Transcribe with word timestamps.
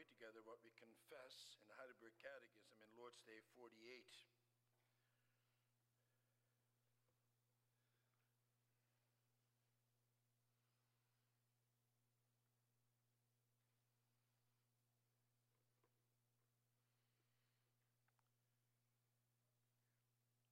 read 0.00 0.08
together 0.16 0.40
what 0.48 0.56
we 0.64 0.72
confess 0.80 1.60
in 1.60 1.68
the 1.68 1.76
Heidelberg 1.76 2.16
Catechism 2.24 2.80
in 2.80 2.88
Lord's 2.96 3.20
Day 3.28 3.36
48. 3.52 3.76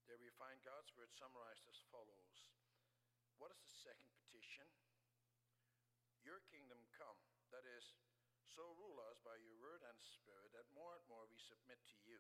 There 0.05 0.21
we 0.21 0.29
find 0.37 0.61
God's 0.61 0.93
word 0.93 1.09
summarized 1.17 1.65
as 1.73 1.81
follows. 1.89 2.53
What 3.41 3.49
is 3.57 3.65
the 3.65 3.73
second 3.81 4.13
petition? 4.13 4.69
Your 6.21 6.45
kingdom 6.53 6.85
so 8.59 8.75
rule 8.75 8.99
us 9.07 9.23
by 9.23 9.39
your 9.39 9.55
word 9.63 9.87
and 9.87 10.03
spirit 10.03 10.51
that 10.51 10.67
more 10.75 10.99
and 10.99 11.07
more 11.07 11.23
we 11.31 11.39
submit 11.39 11.79
to 11.79 11.99
you. 12.03 12.19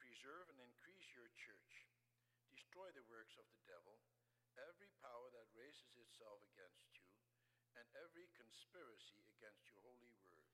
Preserve 0.00 0.48
and 0.48 0.56
increase 0.56 1.04
your 1.12 1.28
church. 1.36 1.84
Destroy 2.48 2.88
the 2.96 3.04
works 3.12 3.36
of 3.36 3.44
the 3.52 3.60
devil, 3.68 4.00
every 4.56 4.88
power 5.04 5.28
that 5.36 5.52
raises 5.52 5.92
itself 6.00 6.40
against 6.48 6.88
you, 6.96 7.04
and 7.76 7.84
every 8.00 8.32
conspiracy 8.32 9.20
against 9.36 9.68
your 9.68 9.84
holy 9.84 10.08
word. 10.24 10.48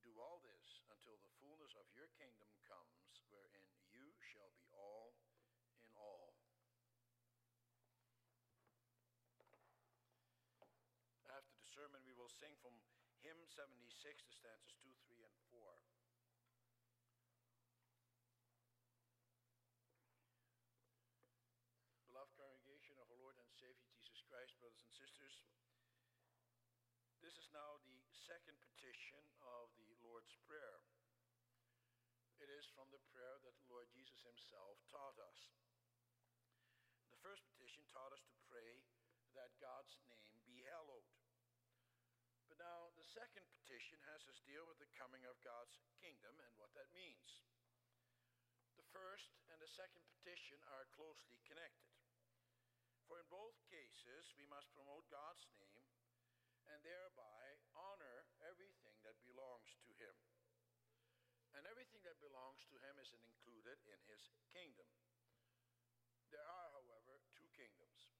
Do 0.00 0.16
all 0.16 0.40
this 0.40 0.80
until 0.88 1.20
the 1.20 1.36
fullness 1.44 1.76
of 1.76 1.92
your 1.92 2.08
kingdom 2.16 2.48
comes, 2.64 3.20
wherein 3.28 3.68
you 3.92 4.16
shall 4.32 4.48
be 4.56 4.64
all 4.72 5.12
in 5.76 5.84
all. 5.92 6.40
After 11.28 11.52
the 11.60 11.68
sermon, 11.68 12.00
we 12.08 12.16
will 12.16 12.32
sing 12.32 12.56
from 12.64 12.72
hymn 13.20 13.44
76, 13.52 13.76
the 14.24 14.32
stanzas 14.32 14.72
2, 14.80 14.88
3, 15.04 15.20
and 15.28 15.36
4. 15.52 15.60
Beloved 22.08 22.32
congregation 22.40 22.96
of 22.96 23.04
our 23.12 23.20
Lord 23.20 23.36
and 23.36 23.50
Savior 23.60 23.84
Jesus 23.92 24.24
Christ, 24.24 24.56
brothers 24.56 24.80
and 24.80 24.94
sisters, 24.96 25.36
this 27.20 27.36
is 27.36 27.52
now 27.52 27.76
the 27.84 28.00
second 28.24 28.56
petition 28.64 29.20
of 29.44 29.68
the 29.76 29.92
Lord's 30.00 30.32
Prayer. 30.48 30.80
It 32.40 32.48
is 32.48 32.64
from 32.72 32.88
the 32.88 33.04
prayer 33.12 33.36
that 33.44 33.52
the 33.60 33.68
Lord 33.68 33.92
Jesus 33.92 34.24
himself 34.24 34.80
taught 34.88 35.20
us. 35.20 35.52
The 37.12 37.20
first 37.20 37.44
petition 37.52 37.84
taught 37.92 38.16
us 38.16 38.24
to 38.32 38.36
pray 38.48 38.80
that 39.36 39.52
God's 39.60 39.92
name 40.08 40.40
be 40.48 40.64
hallowed. 40.72 41.04
But 42.50 42.58
now 42.58 42.90
the 42.98 42.99
second 43.10 43.42
petition 43.50 43.98
has 44.06 44.22
us 44.30 44.38
deal 44.46 44.62
with 44.70 44.78
the 44.78 44.94
coming 44.94 45.26
of 45.26 45.34
God's 45.42 45.74
kingdom 45.98 46.30
and 46.38 46.54
what 46.62 46.70
that 46.78 46.86
means. 46.94 47.42
The 48.78 48.86
first 48.94 49.34
and 49.50 49.58
the 49.58 49.66
second 49.74 50.06
petition 50.14 50.62
are 50.78 50.86
closely 50.94 51.42
connected. 51.42 51.90
For 53.10 53.18
in 53.18 53.26
both 53.26 53.58
cases, 53.66 54.30
we 54.38 54.46
must 54.46 54.70
promote 54.70 55.10
God's 55.10 55.42
name 55.58 55.82
and 56.70 56.78
thereby 56.86 57.58
honor 57.74 58.30
everything 58.46 58.94
that 59.02 59.18
belongs 59.26 59.74
to 59.82 59.90
him. 59.98 60.14
And 61.58 61.66
everything 61.66 62.06
that 62.06 62.22
belongs 62.22 62.62
to 62.70 62.78
him 62.78 62.94
is 63.02 63.10
included 63.10 63.82
in 63.90 63.98
his 64.06 64.22
kingdom. 64.54 64.86
There 66.30 66.46
are, 66.46 66.70
however, 66.78 67.18
two 67.34 67.50
kingdoms 67.58 68.14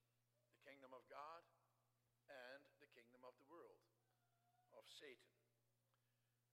the 0.51 0.59
kingdom 0.67 0.91
of 0.91 1.07
God 1.07 1.47
and 2.27 2.67
the 2.83 2.91
kingdom 2.91 3.23
of 3.23 3.39
the 3.39 3.47
world, 3.47 3.79
of 4.81 4.89
Satan. 4.89 5.37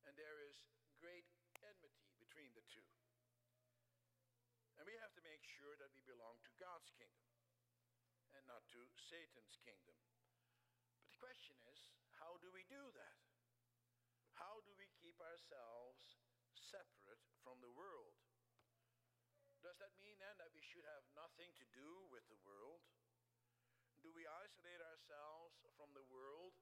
And 0.05 0.13
there 0.21 0.45
is 0.45 0.61
great 1.01 1.25
enmity 1.65 2.13
between 2.21 2.53
the 2.53 2.65
two. 2.69 2.85
And 4.77 4.85
we 4.85 5.01
have 5.01 5.17
to 5.17 5.25
make 5.25 5.41
sure 5.43 5.75
that 5.81 5.91
we 5.97 6.05
belong 6.05 6.37
to 6.45 6.61
God's 6.61 6.93
kingdom 6.93 7.33
and 8.37 8.45
not 8.45 8.69
to 8.77 8.85
Satan's 9.01 9.57
kingdom. 9.65 9.97
But 10.93 11.09
the 11.09 11.17
question 11.17 11.57
is, 11.73 11.81
how 12.21 12.37
do 12.45 12.53
we 12.53 12.69
do 12.69 12.85
that? 13.01 13.19
How 14.37 14.61
do 14.63 14.77
we 14.77 14.87
keep 15.01 15.17
ourselves 15.19 16.21
separate 16.53 17.25
from 17.41 17.59
the 17.65 17.73
world? 17.73 18.15
Does 19.65 19.81
that 19.83 19.97
mean 19.99 20.15
then 20.21 20.37
that 20.39 20.55
we 20.55 20.63
should 20.63 20.87
have 20.87 21.03
nothing 21.17 21.51
to 21.59 21.67
do 21.75 21.91
with 22.13 22.23
the 22.31 22.39
world? 22.47 22.85
Do 24.05 24.15
we 24.15 24.31
isolate 24.31 24.79
ourselves 24.79 25.59
from 25.75 25.91
the 25.91 26.07
world 26.07 26.55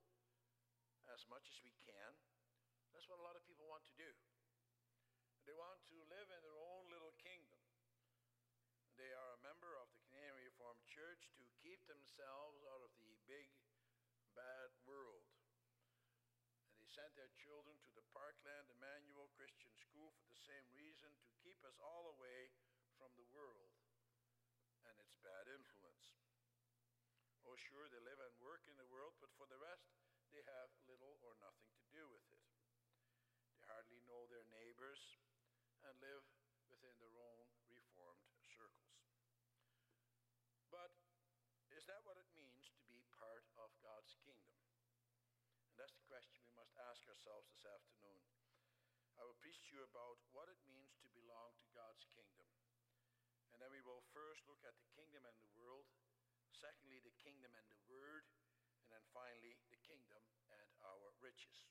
as 1.17 1.25
much 1.33 1.49
as 1.49 1.57
we 1.65 1.73
can? 1.81 2.13
That's 2.93 3.09
what 3.09 3.17
a 3.17 3.25
lot 3.25 3.41
of 3.41 3.49
people 3.49 3.65
want 3.65 3.89
to 3.89 3.97
do. 3.97 4.13
They 5.49 5.57
want 5.57 5.81
to 5.89 5.97
live 6.13 6.29
in 6.29 6.45
their 6.45 6.61
own 6.61 6.93
little 6.93 7.17
kingdom. 7.17 7.57
They 9.01 9.09
are 9.17 9.33
a 9.33 9.41
member 9.41 9.81
of 9.81 9.89
the 9.97 10.05
Canadian 10.13 10.53
Reformed 10.53 10.85
Church 10.85 11.33
to 11.41 11.45
keep 11.65 11.81
themselves 11.89 12.61
out 12.69 12.85
of 12.85 12.93
the 13.01 13.17
big 13.25 13.49
bad 14.37 14.69
world. 14.85 15.25
And 16.69 16.85
they 16.85 16.89
sent 16.93 17.17
their 17.17 17.33
children 17.41 17.81
to 17.89 17.93
the 17.97 18.05
Parkland 18.13 18.69
Immanuel 18.77 19.33
Christian 19.41 19.73
School 19.73 20.13
for 20.21 20.29
the 20.29 20.37
same 20.37 20.69
reason 20.77 21.09
to 21.09 21.41
keep 21.41 21.57
us 21.65 21.81
all 21.81 22.13
away 22.13 22.53
from 23.01 23.09
the 23.17 23.29
world 23.33 23.73
and 24.85 25.01
its 25.01 25.17
bad 25.25 25.49
influence. 25.49 26.13
Oh, 27.49 27.57
sure, 27.57 27.89
they 27.89 28.05
live 28.05 28.21
and 28.21 28.37
work 28.45 28.69
in 28.69 28.77
the 28.77 28.89
world, 28.93 29.17
but 29.23 29.33
for 29.41 29.49
the 29.49 29.57
rest, 29.57 29.87
they 30.37 30.45
have 30.53 30.69
little 30.85 31.17
or 31.25 31.33
nothing 31.41 31.73
to 31.81 31.89
do 31.89 32.05
with 32.13 32.21
it. 32.29 32.45
They 33.57 33.65
hardly 33.65 34.05
know 34.05 34.29
their 34.29 34.45
neighbors 34.53 35.01
and 35.81 35.97
live 36.05 36.29
within 36.69 36.93
their 37.01 37.17
own 37.17 37.49
reformed 37.73 38.29
circles. 38.45 39.01
But 40.69 40.93
is 41.73 41.89
that 41.89 42.05
what 42.05 42.21
it 42.21 42.29
means 42.37 42.69
to 42.77 42.85
be 42.85 43.01
part 43.17 43.49
of 43.57 43.73
God's 43.81 44.13
kingdom? 44.21 44.61
And 45.73 45.81
that's 45.81 45.97
the 45.97 46.05
question 46.05 46.45
we 46.45 46.53
must 46.53 46.77
ask 46.85 47.01
ourselves 47.09 47.49
this 47.49 47.65
afternoon. 47.65 48.21
I 49.17 49.25
will 49.25 49.41
preach 49.41 49.57
to 49.57 49.81
you 49.81 49.89
about 49.89 50.21
what 50.37 50.53
it 50.53 50.61
means 50.69 50.93
to 51.01 51.09
belong 51.17 51.57
to 51.65 51.73
God's 51.73 52.05
kingdom. 52.13 52.45
And 53.57 53.65
then 53.65 53.73
we 53.73 53.81
will 53.81 54.05
first 54.13 54.45
look 54.45 54.61
at 54.69 54.77
the 54.77 54.93
kingdom 54.93 55.25
and 55.25 55.39
the 55.41 55.49
world, 55.57 55.89
secondly, 56.53 57.01
the 57.01 57.17
kingdom 57.25 57.57
and 57.57 57.65
the 57.73 57.81
word, 57.89 58.29
and 58.87 58.95
then 58.95 59.03
finally, 59.11 59.59
the 59.67 59.83
kingdom 59.83 60.23
and 60.55 60.69
our 60.87 61.11
riches. 61.19 61.67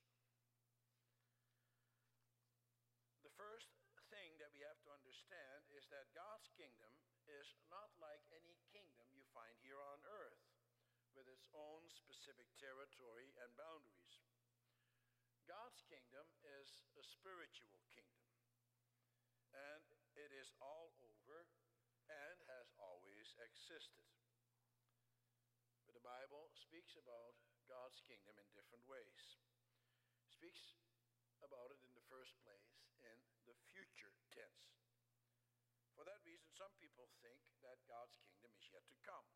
The 3.23 3.24
first 3.35 3.71
thing 4.07 4.39
that 4.39 4.51
we 4.55 4.63
have 4.63 4.79
to 4.83 4.91
understand 4.95 5.67
is 5.75 5.87
that 5.91 6.11
God's 6.15 6.47
kingdom 6.55 6.91
is 7.27 7.47
not 7.67 7.91
like 7.99 8.23
any 8.31 8.55
kingdom 8.71 9.07
you 9.11 9.23
find 9.35 9.55
here 9.59 9.79
on 9.79 9.99
earth 10.07 10.43
with 11.15 11.27
its 11.27 11.47
own 11.55 11.87
specific 11.91 12.47
territory 12.59 13.31
and 13.39 13.51
boundaries. 13.55 14.19
God's 15.47 15.79
kingdom 15.87 16.25
is 16.59 16.69
a 16.97 17.03
spiritual 17.05 17.83
kingdom, 17.93 18.27
and 19.53 19.85
it 20.17 20.31
is 20.35 20.49
all 20.59 20.91
over 20.99 21.45
and 22.09 22.37
has 22.49 22.67
always 22.81 23.31
existed. 23.37 24.09
But 25.85 25.93
the 25.93 26.03
Bible 26.03 26.49
speaks 26.57 26.97
about 26.97 27.37
God's 27.69 28.01
kingdom 28.05 28.37
in 28.41 28.47
different 28.57 28.85
ways. 28.89 29.37
It 30.25 30.29
speaks 30.33 30.75
about 31.45 31.69
it 31.73 31.81
in 31.85 31.93
the 31.93 32.09
first 32.09 32.33
place 32.41 32.73
in 33.05 33.17
the 33.45 33.57
future 33.69 34.13
tense. 34.33 34.65
For 35.93 36.03
that 36.05 36.21
reason, 36.25 36.44
some 36.55 36.71
people 36.79 37.11
think 37.19 37.43
that 37.67 37.83
God's 37.83 38.15
kingdom 38.23 38.47
is 38.55 38.63
yet 38.71 38.87
to 38.87 38.97
come. 39.03 39.27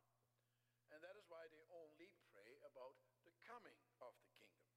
And 0.96 1.04
that 1.04 1.20
is 1.20 1.28
why 1.28 1.52
they 1.52 1.68
only 1.68 2.08
pray 2.32 2.56
about 2.64 2.96
the 3.28 3.36
coming 3.44 3.76
of 4.00 4.16
the 4.24 4.32
kingdom. 4.40 4.72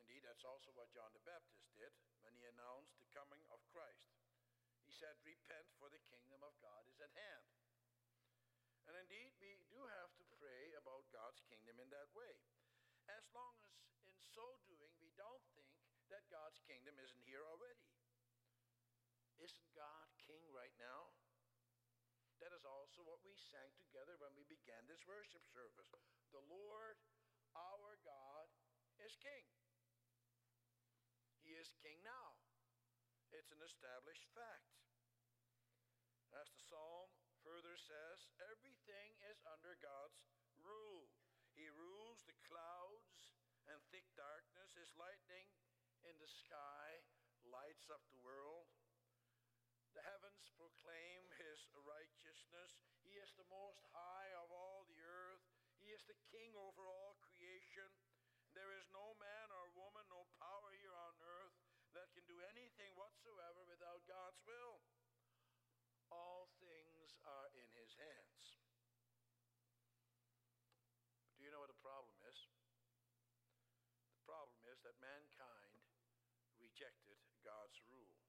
Indeed, 0.00 0.24
that's 0.24 0.42
also 0.42 0.72
what 0.72 0.90
John 0.96 1.12
the 1.12 1.22
Baptist 1.28 1.68
did 1.76 1.92
when 2.24 2.32
he 2.32 2.48
announced 2.48 2.96
the 2.96 3.12
coming 3.12 3.44
of 3.52 3.60
Christ. 3.68 4.08
He 4.88 4.90
said, 4.90 5.14
Repent, 5.22 5.68
for 5.76 5.92
the 5.92 6.02
kingdom 6.08 6.40
of 6.40 6.56
God 6.64 6.88
is 6.88 6.98
at 6.98 7.12
hand. 7.12 7.46
And 8.88 8.98
indeed, 8.98 9.36
we 9.38 9.60
do 9.70 9.78
have 10.02 10.10
to 10.16 10.24
pray 10.40 10.74
about 10.74 11.06
God's 11.14 11.44
kingdom 11.46 11.78
in 11.78 11.92
that 11.92 12.10
way. 12.16 12.34
As 13.06 13.22
long 13.30 13.54
as 13.62 13.76
in 14.08 14.16
so 14.34 14.58
doing, 14.66 14.90
we 14.98 15.12
don't 15.14 15.44
think 15.54 15.70
that 16.10 16.26
God's 16.32 16.58
kingdom 16.66 16.98
isn't 16.98 17.24
here 17.28 17.44
already. 17.46 17.86
Isn't 19.38 19.70
God 19.76 20.11
now? 20.82 21.14
That 22.42 22.50
is 22.50 22.66
also 22.66 23.06
what 23.06 23.22
we 23.22 23.38
sang 23.38 23.70
together 23.78 24.18
when 24.18 24.34
we 24.34 24.42
began 24.50 24.82
this 24.90 25.06
worship 25.06 25.46
service. 25.46 25.94
The 26.34 26.42
Lord 26.50 26.98
our 27.54 27.94
God 28.02 28.50
is 28.98 29.14
king. 29.22 29.46
He 31.46 31.54
is 31.54 31.70
king 31.78 32.02
now. 32.02 32.34
It's 33.30 33.54
an 33.54 33.62
established 33.62 34.26
fact. 34.34 34.74
As 36.34 36.48
the 36.50 36.64
psalm 36.66 37.12
further 37.44 37.76
says, 37.76 38.26
everything 38.40 39.20
is 39.28 39.38
under 39.44 39.76
God's 39.78 40.18
rule. 40.58 41.12
He 41.52 41.68
rules 41.68 42.24
the 42.24 42.36
clouds 42.48 43.36
and 43.68 43.78
thick 43.92 44.08
darkness. 44.16 44.72
His 44.72 44.90
lightning 44.96 45.52
in 46.08 46.16
the 46.16 46.30
sky 46.30 47.04
lights 47.44 47.92
up 47.92 48.02
the 48.08 48.22
world. 48.24 48.70
The 49.92 50.04
heavens 50.08 50.48
proclaim 50.56 51.28
his 51.36 51.60
righteousness. 52.52 52.76
He 53.00 53.16
is 53.16 53.32
the 53.36 53.48
most 53.48 53.80
high 53.96 54.30
of 54.44 54.52
all 54.52 54.84
the 54.84 55.00
earth. 55.00 55.44
He 55.80 55.88
is 55.88 56.04
the 56.04 56.16
king 56.28 56.52
over 56.52 56.84
all 56.84 57.16
creation. 57.24 57.88
There 58.52 58.76
is 58.76 58.84
no 58.92 59.16
man 59.16 59.48
or 59.48 59.72
woman, 59.72 60.04
no 60.12 60.28
power 60.36 60.70
here 60.76 60.92
on 60.92 61.16
earth 61.24 61.56
that 61.96 62.12
can 62.12 62.24
do 62.28 62.36
anything 62.52 62.92
whatsoever 62.92 63.64
without 63.64 64.04
God's 64.04 64.36
will. 64.44 64.84
All 66.12 66.52
things 66.60 67.16
are 67.24 67.48
in 67.56 67.68
his 67.72 67.96
hands. 67.96 68.60
Do 71.40 71.48
you 71.48 71.50
know 71.50 71.64
what 71.64 71.72
the 71.72 71.80
problem 71.80 72.20
is? 72.28 72.38
The 74.12 74.24
problem 74.28 74.60
is 74.68 74.76
that 74.84 75.00
mankind 75.00 75.80
rejected 76.60 77.16
God's 77.40 77.80
rule. 77.88 78.20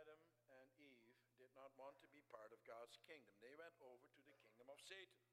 Adam 0.00 0.20
and 0.48 0.68
Eve 0.80 1.20
did 1.36 1.52
not 1.72 1.88
want 1.88 1.96
to 2.04 2.12
be 2.12 2.20
part 2.28 2.52
of 2.52 2.60
God's 2.68 3.00
kingdom. 3.08 3.32
They 3.40 3.56
went 3.56 3.80
over 3.80 4.04
to 4.04 4.22
the 4.28 4.36
kingdom 4.44 4.68
of 4.68 4.76
Satan. 4.84 5.24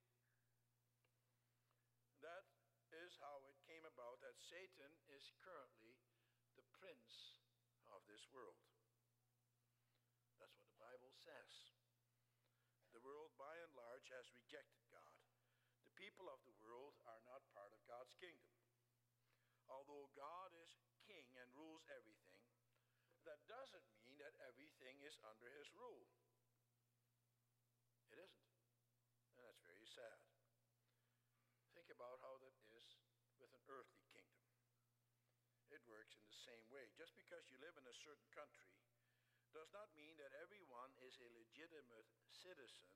That 2.24 2.47
is 2.95 3.19
how 3.19 3.44
it 3.44 3.59
came 3.68 3.83
about 3.83 4.24
that 4.24 4.39
Satan 4.39 4.88
is 5.12 5.36
currently 5.44 6.00
the 6.56 6.63
prince 6.80 7.44
of 7.91 8.00
this 8.07 8.24
world. 8.31 8.56
That's 10.39 10.56
what 10.56 10.71
the 10.71 10.80
Bible 10.80 11.12
says. 11.12 11.75
The 12.95 13.03
world, 13.03 13.36
by 13.36 13.59
and 13.59 13.75
large, 13.75 14.07
has 14.15 14.31
rejected 14.31 14.88
God. 14.88 15.19
The 15.83 15.95
people 16.00 16.31
of 16.31 16.39
the 16.47 16.56
world 16.63 16.95
are 17.03 17.19
not 17.27 17.51
part 17.51 17.75
of 17.75 17.83
God's 17.83 18.15
kingdom. 18.15 18.56
Although 19.68 20.07
God 20.15 20.56
is 20.56 20.80
king 21.03 21.27
and 21.36 21.51
rules 21.51 21.83
everything, 21.91 22.39
that 23.27 23.44
doesn't 23.45 23.86
mean 23.91 24.15
that 24.24 24.39
everything 24.47 25.03
is 25.03 25.19
under 25.21 25.51
his 25.51 25.68
rule. 25.75 26.07
It 28.09 28.18
isn't. 28.18 28.50
And 29.38 29.45
that's 29.45 29.62
very 29.62 29.86
sad. 29.86 30.18
Think 31.77 31.94
about 31.94 32.18
how 32.25 32.41
that 32.41 32.57
is 32.74 32.89
with 33.38 33.53
an 33.53 33.58
earthly 33.69 34.06
kingdom. 34.10 34.45
It 35.69 35.86
works 35.86 36.18
in 36.18 36.25
the 36.25 36.42
same 36.45 36.66
way. 36.74 36.89
Just 36.98 37.13
because 37.13 37.45
you 37.54 37.62
live 37.62 37.77
in 37.77 37.86
a 37.86 38.01
certain 38.01 38.30
country 38.33 38.74
does 39.54 39.69
not 39.74 39.94
mean 39.94 40.18
that 40.18 40.33
everyone 40.42 40.94
is 41.06 41.18
a 41.21 41.30
legitimate 41.38 42.10
citizen 42.30 42.89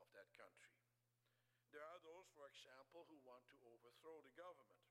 of 0.00 0.08
that 0.16 0.28
country. 0.36 0.72
There 1.70 1.84
are 1.84 2.02
those, 2.02 2.26
for 2.34 2.48
example, 2.50 3.06
who 3.06 3.20
want 3.22 3.46
to 3.52 3.62
overthrow 3.62 4.18
the 4.24 4.34
government 4.34 4.82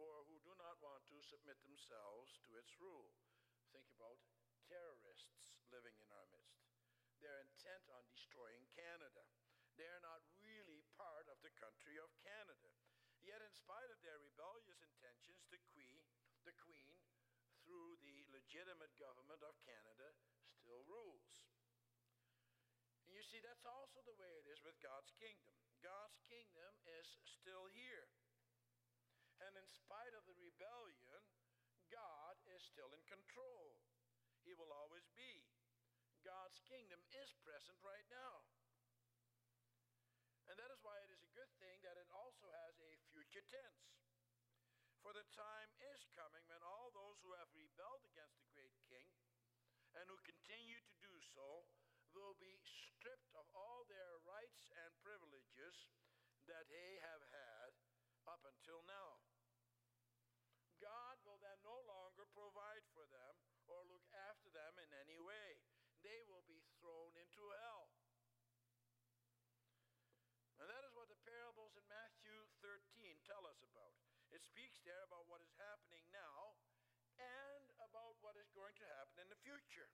or 0.00 0.24
who 0.30 0.40
do 0.40 0.54
not 0.56 0.80
want 0.80 1.04
to 1.12 1.20
submit 1.20 1.60
themselves 1.60 2.40
to 2.48 2.56
its 2.56 2.72
rule. 2.80 3.12
Think 3.74 3.84
about 3.92 4.16
terrorists 4.64 5.36
living 5.68 5.94
in 6.00 6.08
our 6.08 6.26
midst. 6.32 6.64
They're 7.20 7.44
intent 7.44 7.84
on 7.92 8.08
destroying 8.08 8.64
Canada. 8.72 9.28
They're 9.76 10.00
not 10.00 10.24
really 10.40 10.80
part 10.96 11.28
of 11.28 11.36
the 11.44 11.52
country 11.60 12.00
of 12.00 12.08
Canada. 12.24 12.72
Yet, 13.20 13.40
in 13.44 13.52
spite 13.52 13.90
of 13.92 14.00
their 14.00 14.18
rebellious 14.20 14.80
intentions, 14.80 15.44
the 15.52 15.60
Queen, 15.76 16.04
the 16.48 16.56
Queen, 16.64 16.96
through 17.64 18.00
the 18.00 18.24
legitimate 18.32 18.92
government 18.96 19.44
of 19.44 19.54
Canada, 19.62 20.16
still 20.42 20.82
rules. 20.88 21.46
And 23.06 23.12
you 23.14 23.22
see, 23.26 23.42
that's 23.44 23.66
also 23.66 24.00
the 24.06 24.16
way 24.16 24.30
it 24.40 24.46
is 24.48 24.62
with 24.64 24.78
God's 24.80 25.12
kingdom. 25.18 25.54
God's 25.82 26.18
kingdom 26.26 26.72
is 27.00 27.06
still 27.26 27.68
here. 27.74 28.08
And 29.40 29.56
in 29.56 29.68
spite 29.68 30.14
of 30.14 30.24
the 30.28 30.36
rebellion, 30.36 31.22
God 31.90 32.34
is 32.54 32.62
still 32.62 32.92
in 32.94 33.02
control. 33.08 33.80
He 34.46 34.54
will 34.54 34.70
always 34.70 35.08
be. 35.16 35.42
God's 36.22 36.60
kingdom 36.68 37.00
is 37.16 37.32
present 37.40 37.76
right 37.80 38.06
now. 38.12 38.44
And 40.50 40.58
that 40.58 40.70
is 40.74 40.82
why 40.82 40.98
it 41.06 41.10
is 41.14 41.22
a 41.22 41.34
good 41.34 41.50
thing 41.62 41.78
that 41.86 41.94
it 41.94 42.10
also 42.10 42.50
has 42.66 42.74
a 42.82 42.92
future 43.14 43.39
For 45.10 45.16
the 45.16 45.26
time 45.34 45.70
is 45.90 46.06
coming 46.14 46.46
when 46.46 46.62
all 46.62 46.94
those 46.94 47.18
who 47.24 47.34
have 47.34 47.50
rebelled 47.50 48.06
against 48.06 48.38
the 48.38 48.52
great 48.54 48.76
king 48.86 49.10
and 49.98 50.06
who 50.06 50.14
continue 50.22 50.78
to 50.78 50.94
do 51.02 51.14
so 51.34 51.66
will 52.14 52.38
be 52.38 52.54
stripped 52.62 53.34
of 53.34 53.42
all 53.50 53.82
their 53.90 54.22
rights 54.22 54.70
and 54.70 54.90
privileges 55.02 55.90
that 56.46 56.62
they 56.70 57.02
have 57.10 57.26
had 57.26 57.70
up 58.30 58.38
until 58.46 58.86
now. 58.86 59.18
God 60.78 61.18
will 61.26 61.42
then 61.42 61.58
no 61.66 61.82
longer 61.90 62.30
provide 62.30 62.86
for 62.94 63.02
them 63.10 63.34
or 63.66 63.82
look 63.90 64.06
after 64.30 64.46
them 64.54 64.78
in 64.78 64.90
any 64.94 65.18
way. 65.18 65.58
They 66.06 66.22
will 66.30 66.46
be 66.46 66.62
thrown 66.78 67.18
into 67.18 67.42
hell. 67.66 67.90
And 70.62 70.70
that 70.70 70.86
is 70.86 70.94
what 70.94 71.10
the 71.10 71.18
parables 71.26 71.74
in 71.74 71.84
Matthew 71.90 72.36
13 72.62 73.26
tell 73.26 73.42
us 73.48 73.58
about. 73.66 73.98
It 74.40 74.48
speaks 74.48 74.80
there 74.88 75.04
about 75.04 75.28
what 75.28 75.44
is 75.44 75.52
happening 75.60 76.00
now 76.16 76.56
and 77.20 77.68
about 77.84 78.16
what 78.24 78.40
is 78.40 78.48
going 78.56 78.72
to 78.80 78.88
happen 78.88 79.20
in 79.20 79.28
the 79.28 79.36
future. 79.44 79.92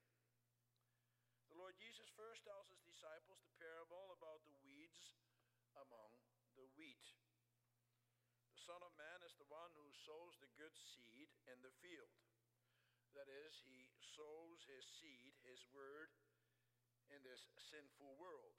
The 1.50 1.58
Lord 1.58 1.75
Jesus 1.75 2.06
first 2.14 2.46
tells 2.46 2.70
his 2.70 2.78
disciples 2.87 3.43
the 3.43 3.58
parable 3.58 4.14
about 4.14 4.46
the 4.46 4.54
weeds 4.62 5.10
among 5.75 6.14
the 6.54 6.62
wheat. 6.78 7.10
The 8.54 8.62
Son 8.62 8.78
of 8.87 8.94
Man 8.94 9.19
is 9.26 9.34
the 9.34 9.50
one 9.50 9.75
who 9.75 9.90
sows 10.06 10.38
the 10.38 10.54
good 10.54 10.78
seed 10.78 11.26
in 11.50 11.58
the 11.66 11.75
field. 11.82 12.14
That 13.19 13.26
is, 13.26 13.50
he 13.66 13.90
sows 14.14 14.62
his 14.70 14.87
seed, 15.02 15.34
his 15.43 15.58
word, 15.75 16.14
in 17.10 17.19
this 17.26 17.50
sinful 17.75 18.14
world. 18.14 18.54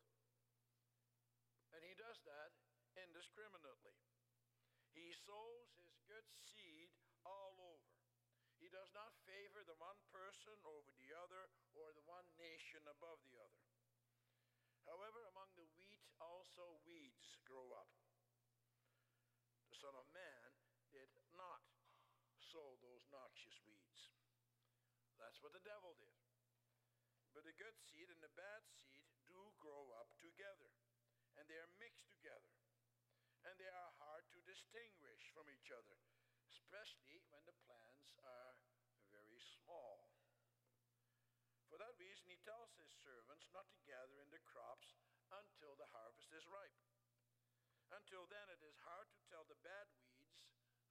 And 1.71 1.79
he 1.79 1.95
does 1.95 2.19
that 2.27 2.51
indiscriminately. 2.99 3.95
He 4.97 5.13
sows 5.29 5.76
good 6.07 6.27
seed 6.31 6.89
all 7.27 7.56
over. 7.59 7.94
He 8.57 8.71
does 8.71 8.89
not 8.95 9.13
favor 9.27 9.62
the 9.68 9.77
one 9.77 10.00
person 10.09 10.56
over 10.65 10.92
the 10.98 11.12
other 11.13 11.51
or 11.77 11.94
the 11.94 12.07
one 12.09 12.25
nation 12.39 12.81
above 12.89 13.21
the 13.27 13.38
other. 13.38 13.63
However, 14.88 15.27
among 15.30 15.51
the 15.59 15.68
wheat 15.75 16.00
also 16.18 16.80
weeds 16.88 17.36
grow 17.44 17.68
up. 17.75 17.92
The 19.68 19.77
Son 19.77 19.94
of 20.00 20.07
Man 20.15 20.50
did 20.95 21.12
not 21.36 21.62
sow 22.39 22.80
those 22.80 23.04
noxious 23.11 23.59
weeds. 23.68 24.16
That's 25.19 25.44
what 25.44 25.52
the 25.52 25.68
devil 25.68 25.94
did. 25.99 26.18
But 27.35 27.44
the 27.44 27.59
good 27.59 27.76
seed 27.78 28.07
and 28.09 28.23
the 28.23 28.33
bad 28.33 28.64
seed 28.66 29.06
do 29.28 29.37
grow 29.61 29.92
up 29.99 30.09
together, 30.23 30.71
and 31.37 31.45
they 31.45 31.59
are 31.59 31.69
mixed 31.78 32.09
together, 32.09 32.56
and 33.45 33.54
they 33.59 33.69
are 33.69 33.96
distinguish 34.57 35.21
from 35.37 35.45
each 35.54 35.69
other, 35.69 36.02
especially 36.49 37.21
when 37.30 37.45
the 37.45 37.54
plants 37.69 38.09
are 38.26 38.57
very 39.14 39.37
small. 39.61 40.09
For 41.69 41.78
that 41.78 41.94
reason, 42.02 42.26
he 42.26 42.42
tells 42.42 42.73
his 42.73 42.90
servants 43.06 43.45
not 43.54 43.69
to 43.69 43.85
gather 43.85 44.18
in 44.18 44.33
the 44.33 44.42
crops 44.49 44.97
until 45.30 45.78
the 45.78 45.85
harvest 45.94 46.33
is 46.33 46.49
ripe. 46.49 46.81
Until 47.94 48.26
then, 48.33 48.49
it 48.49 48.66
is 48.66 48.81
hard 48.81 49.06
to 49.14 49.21
tell 49.30 49.45
the 49.45 49.61
bad 49.61 49.85
weeds 50.02 50.42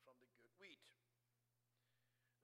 from 0.06 0.14
the 0.22 0.30
good 0.38 0.54
wheat. 0.62 0.86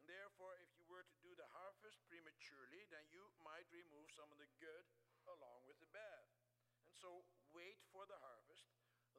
And 0.03 0.11
therefore, 0.11 0.59
if 0.59 0.75
you 0.75 0.83
were 0.91 1.07
to 1.07 1.19
do 1.23 1.39
the 1.39 1.47
harvest 1.55 2.03
prematurely, 2.11 2.83
then 2.91 3.07
you 3.15 3.31
might 3.47 3.71
remove 3.71 4.11
some 4.11 4.27
of 4.35 4.43
the 4.43 4.51
good 4.59 4.91
along 5.31 5.71
with 5.71 5.79
the 5.79 5.93
bad. 5.95 6.27
And 6.83 6.91
so, 6.99 7.23
wait 7.55 7.79
for 7.95 8.11
the 8.11 8.19
harvest. 8.19 8.52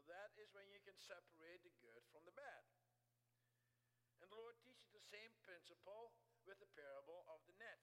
That 0.08 0.36
is 0.36 0.52
when 0.52 0.68
you 0.68 0.84
can 0.84 0.98
separate 1.00 1.64
the 1.64 1.76
good 1.80 2.04
from 2.12 2.28
the 2.28 2.36
bad. 2.36 2.64
And 4.20 4.28
the 4.32 4.40
Lord 4.40 4.60
teaches 4.64 4.92
the 4.92 5.04
same 5.12 5.32
principle 5.44 6.16
with 6.44 6.60
the 6.60 6.72
parable 6.76 7.24
of 7.32 7.44
the 7.48 7.56
net. 7.60 7.80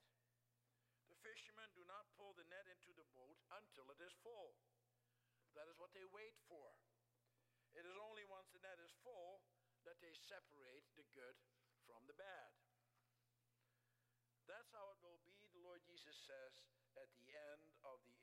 The 1.09 1.21
fishermen 1.25 1.73
do 1.73 1.85
not 1.89 2.13
pull 2.17 2.37
the 2.37 2.49
net 2.49 2.69
into 2.69 2.93
the 2.97 3.09
boat 3.17 3.41
until 3.53 3.89
it 3.93 4.01
is 4.01 4.13
full. 4.21 4.57
That 5.57 5.69
is 5.69 5.81
what 5.81 5.93
they 5.97 6.05
wait 6.09 6.37
for. 6.49 6.77
It 7.77 7.85
is 7.85 7.97
only 7.97 8.25
once 8.29 8.49
the 8.53 8.63
net 8.63 8.79
is 8.81 8.93
full 9.03 9.43
that 9.89 10.01
they 10.05 10.13
separate 10.13 10.85
the 10.97 11.07
good 11.17 11.37
from 11.89 12.05
the 12.05 12.17
bad. 12.17 12.53
That's 14.45 14.71
how 14.75 14.91
it 14.93 14.99
will 15.01 15.21
be, 15.23 15.47
the 15.55 15.63
Lord 15.63 15.81
Jesus 15.87 16.19
says, 16.27 16.53
at 16.99 17.11
the 17.17 17.31
end 17.55 17.71
of 17.87 18.03
the. 18.07 18.20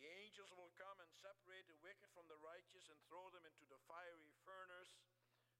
The 0.00 0.08
angels 0.08 0.48
will 0.56 0.72
come 0.80 0.96
and 0.96 1.12
separate 1.20 1.68
the 1.68 1.76
wicked 1.84 2.08
from 2.16 2.24
the 2.24 2.40
righteous 2.40 2.88
and 2.88 2.96
throw 3.04 3.28
them 3.36 3.44
into 3.44 3.68
the 3.68 3.76
fiery 3.84 4.32
furnace, 4.48 4.96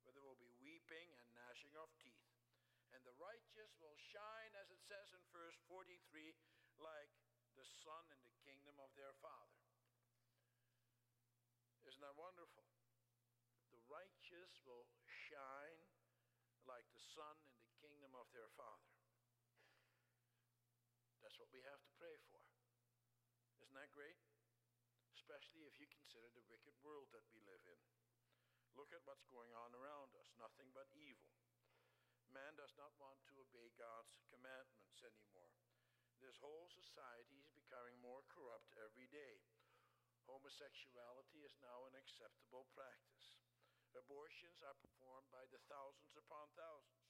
where 0.01 0.17
there 0.17 0.25
will 0.25 0.41
be 0.41 0.49
weeping 0.65 1.13
and 1.21 1.29
gnashing 1.37 1.77
of 1.77 1.93
teeth. 2.01 2.25
And 2.97 3.05
the 3.05 3.13
righteous 3.21 3.77
will 3.85 4.01
shine, 4.01 4.57
as 4.57 4.73
it 4.73 4.81
says 4.89 5.13
in 5.13 5.21
verse 5.29 5.61
43, 5.69 5.93
like 6.81 7.13
the 7.53 7.69
sun 7.85 8.05
in 8.17 8.21
the 8.25 8.33
kingdom 8.41 8.81
of 8.81 8.89
their 8.97 9.13
Father. 9.21 9.61
Isn't 11.85 12.01
that 12.01 12.17
wonderful? 12.17 12.65
The 13.77 13.83
righteous 13.93 14.53
will 14.65 14.89
shine 15.05 15.85
like 16.63 16.87
the 16.95 17.03
sun 17.03 17.37
in 17.51 17.61
the 17.61 17.75
kingdom 17.83 18.15
of 18.15 18.31
their 18.31 18.49
father. 18.55 18.95
That's 21.19 21.37
what 21.37 21.51
we 21.51 21.61
have 21.67 21.83
to 21.83 21.93
pray 21.99 22.15
for. 22.31 22.41
Isn't 23.61 23.75
that 23.75 23.91
great? 23.91 24.30
Especially 25.31 25.63
if 25.63 25.79
you 25.79 25.87
consider 25.95 26.27
the 26.35 26.43
wicked 26.51 26.75
world 26.83 27.07
that 27.15 27.23
we 27.31 27.39
live 27.47 27.63
in. 27.63 27.79
Look 28.75 28.91
at 28.91 29.07
what's 29.07 29.31
going 29.31 29.55
on 29.55 29.71
around 29.79 30.11
us 30.19 30.27
nothing 30.35 30.67
but 30.75 30.91
evil. 30.91 31.31
Man 32.35 32.59
does 32.59 32.75
not 32.75 32.91
want 32.99 33.15
to 33.31 33.39
obey 33.39 33.71
God's 33.79 34.19
commandments 34.27 34.99
anymore. 35.07 35.55
This 36.19 36.35
whole 36.43 36.67
society 36.75 37.39
is 37.39 37.47
becoming 37.55 37.95
more 38.03 38.27
corrupt 38.27 38.75
every 38.75 39.07
day. 39.07 39.39
Homosexuality 40.27 41.47
is 41.47 41.55
now 41.63 41.87
an 41.87 41.95
acceptable 41.95 42.67
practice. 42.75 43.39
Abortions 43.95 44.59
are 44.67 44.83
performed 44.83 45.31
by 45.31 45.47
the 45.55 45.63
thousands 45.71 46.19
upon 46.19 46.51
thousands. 46.59 47.07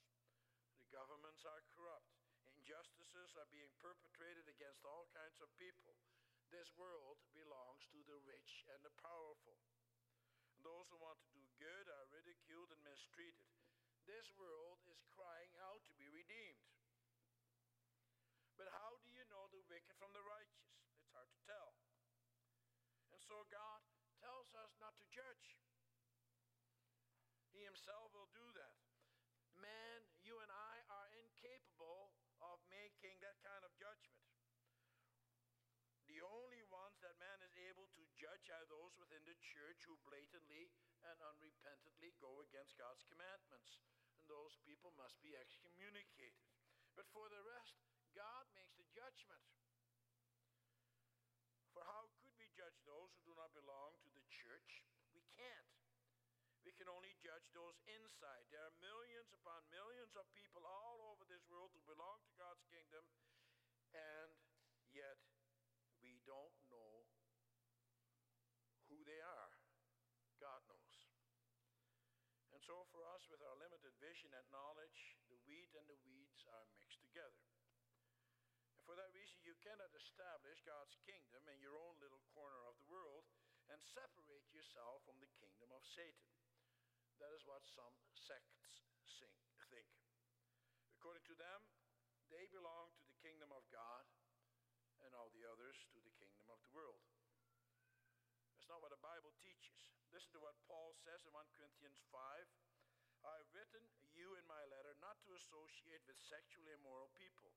The 0.77 0.93
governments 0.93 1.49
are 1.49 1.65
corrupt. 1.73 2.21
Injustices 2.53 3.33
are 3.41 3.49
being 3.49 3.73
perpetrated 3.81 4.45
against 4.45 4.85
all 4.85 5.09
kinds 5.09 5.41
of 5.41 5.49
people. 5.57 5.97
This 6.51 6.67
world 6.75 7.23
belongs 7.31 7.87
to 7.95 8.03
the 8.11 8.19
rich 8.27 8.67
and 8.75 8.83
the 8.83 8.91
powerful. 8.99 9.55
And 10.59 10.67
those 10.67 10.91
who 10.91 10.99
want 10.99 11.23
to 11.23 11.31
do 11.31 11.47
good 11.63 11.87
are 11.87 12.11
ridiculed 12.11 12.75
and 12.75 12.83
mistreated. 12.83 13.47
This 14.03 14.27
world 14.35 14.83
is 14.91 14.99
crying 15.15 15.55
out 15.63 15.87
to 15.87 15.95
be 15.95 16.11
redeemed. 16.11 16.67
But 18.59 18.67
how 18.75 18.99
do 18.99 19.09
you 19.15 19.23
know 19.31 19.47
the 19.55 19.63
wicked 19.71 19.95
from 19.95 20.11
the 20.11 20.27
righteous? 20.27 20.75
It's 20.99 21.15
hard 21.15 21.31
to 21.31 21.41
tell. 21.47 21.71
And 23.15 23.23
so 23.23 23.47
God 23.47 23.81
tells 24.19 24.51
us 24.59 24.75
not 24.83 24.99
to 24.99 25.07
judge. 25.09 25.55
He 27.55 27.63
himself 27.63 28.11
will 28.11 28.29
do 28.35 28.47
that. 28.59 28.77
Man, 29.55 30.03
you 30.27 30.35
and 30.43 30.51
I 30.51 30.75
are 30.99 31.09
incapable 31.15 32.11
of 32.43 32.59
making 32.69 33.23
that 33.23 33.39
kind 33.47 33.63
of 33.63 33.71
judgment. 33.79 34.21
The 36.11 36.27
only 36.27 36.61
ones 36.69 36.99
that 37.07 37.15
man 37.23 37.39
is 37.41 37.55
able 37.71 37.87
to 37.97 38.03
judge 38.19 38.51
are 38.51 38.67
those 38.67 38.93
within 38.99 39.20
the 39.31 39.39
church 39.39 39.87
who 39.87 39.95
blatantly 40.03 40.75
and 41.07 41.15
unrepentantly 41.23 42.11
go 42.19 42.43
against 42.43 42.75
God's 42.75 43.07
commandments. 43.07 43.79
And 44.19 44.27
those 44.27 44.59
people 44.67 44.91
must 44.99 45.23
be 45.23 45.39
excommunicated. 45.39 46.51
But 46.99 47.07
for 47.15 47.31
the 47.31 47.39
rest, 47.47 47.79
God 48.11 48.51
makes 48.59 48.75
the 48.75 48.91
judgment. 48.91 49.47
For 51.71 51.87
how 51.87 52.11
could 52.19 52.35
we 52.35 52.51
judge 52.59 52.75
those 52.83 53.15
who 53.15 53.23
do 53.23 53.39
not 53.39 53.55
belong 53.55 53.95
to 54.03 54.11
the 54.11 54.27
church? 54.27 54.83
We 55.15 55.23
can't. 55.39 55.71
We 56.67 56.75
can 56.75 56.91
only 56.91 57.15
judge 57.23 57.47
those 57.55 57.79
inside. 57.87 58.51
There 58.51 58.67
are 58.67 58.83
millions 58.83 59.31
upon 59.31 59.63
millions 59.71 60.13
of 60.19 60.27
people 60.35 60.67
all 60.67 61.15
over 61.15 61.23
this 61.31 61.47
world 61.47 61.71
who 61.71 61.81
belong 61.87 62.19
to 62.27 62.35
God's 62.35 62.67
kingdom, 62.67 63.07
and 63.95 64.35
yet 64.91 65.23
we 66.03 66.19
don't 66.27 66.59
know 66.69 67.07
who 68.91 68.99
they 69.07 69.23
are. 69.23 69.55
God 70.43 70.61
knows. 70.67 70.97
And 72.51 72.59
so, 72.71 72.87
for 72.95 73.03
us, 73.11 73.27
with 73.27 73.43
our 73.43 73.59
limited 73.59 73.91
vision 73.99 74.31
and 74.31 74.47
knowledge, 74.55 75.19
the 75.27 75.35
wheat 75.43 75.75
and 75.75 75.91
the 75.91 75.99
weeds 76.07 76.47
are 76.55 76.71
mixed 76.79 77.03
together. 77.03 77.43
And 78.79 78.87
for 78.87 78.95
that 78.95 79.11
reason, 79.11 79.43
you 79.43 79.59
cannot 79.59 79.91
establish 79.91 80.63
God's 80.63 80.95
kingdom 81.03 81.43
in 81.51 81.59
your 81.59 81.75
own 81.75 81.99
little 81.99 82.23
corner 82.31 82.63
of 82.71 82.79
the 82.79 82.87
world 82.87 83.27
and 83.75 83.83
separate 83.91 84.47
yourself 84.55 85.03
from 85.03 85.19
the 85.19 85.27
kingdom 85.43 85.75
of 85.75 85.83
Satan. 85.83 86.31
That 87.19 87.35
is 87.35 87.43
what 87.43 87.67
some 87.67 87.91
sects 88.15 88.87
think. 89.67 89.91
According 90.95 91.27
to 91.27 91.35
them, 91.35 91.67
they 92.31 92.47
belong 92.55 92.95
to 92.95 93.03
the 93.03 93.19
kingdom 93.19 93.51
of 93.51 93.67
God, 93.75 94.07
and 95.03 95.11
all 95.19 95.35
the 95.35 95.43
others 95.43 95.75
to 95.91 95.99
the 95.99 96.15
kingdom 96.23 96.47
of 96.55 96.63
the 96.63 96.71
world. 96.71 97.03
That's 98.55 98.71
not 98.71 98.79
what 98.79 98.95
the 98.95 99.03
Bible 99.03 99.35
teaches. 99.43 99.91
Listen 100.11 100.35
to 100.35 100.43
what 100.43 100.59
Paul 100.67 100.91
says 101.07 101.23
in 101.23 101.31
1 101.31 101.55
Corinthians 101.55 102.03
5. 102.11 102.50
I 103.31 103.39
have 103.39 103.55
written 103.55 103.87
you 104.11 104.35
in 104.35 104.47
my 104.51 104.59
letter 104.75 104.99
not 104.99 105.15
to 105.23 105.39
associate 105.39 106.03
with 106.11 106.19
sexually 106.19 106.75
immoral 106.75 107.15
people. 107.15 107.55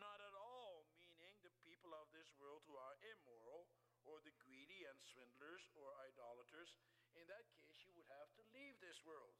Not 0.00 0.16
at 0.24 0.32
all 0.32 0.88
meaning 0.96 1.36
the 1.44 1.52
people 1.68 1.92
of 1.92 2.08
this 2.16 2.32
world 2.40 2.64
who 2.64 2.80
are 2.80 2.96
immoral, 3.04 3.68
or 4.08 4.24
the 4.24 4.32
greedy 4.40 4.88
and 4.88 4.96
swindlers, 5.12 5.68
or 5.76 5.92
idolaters, 6.08 6.80
in 7.12 7.28
that 7.28 7.44
case, 7.60 7.84
you 7.84 7.92
would 7.92 8.08
have 8.08 8.32
to 8.40 8.42
leave 8.56 8.74
this 8.80 9.04
world. 9.04 9.36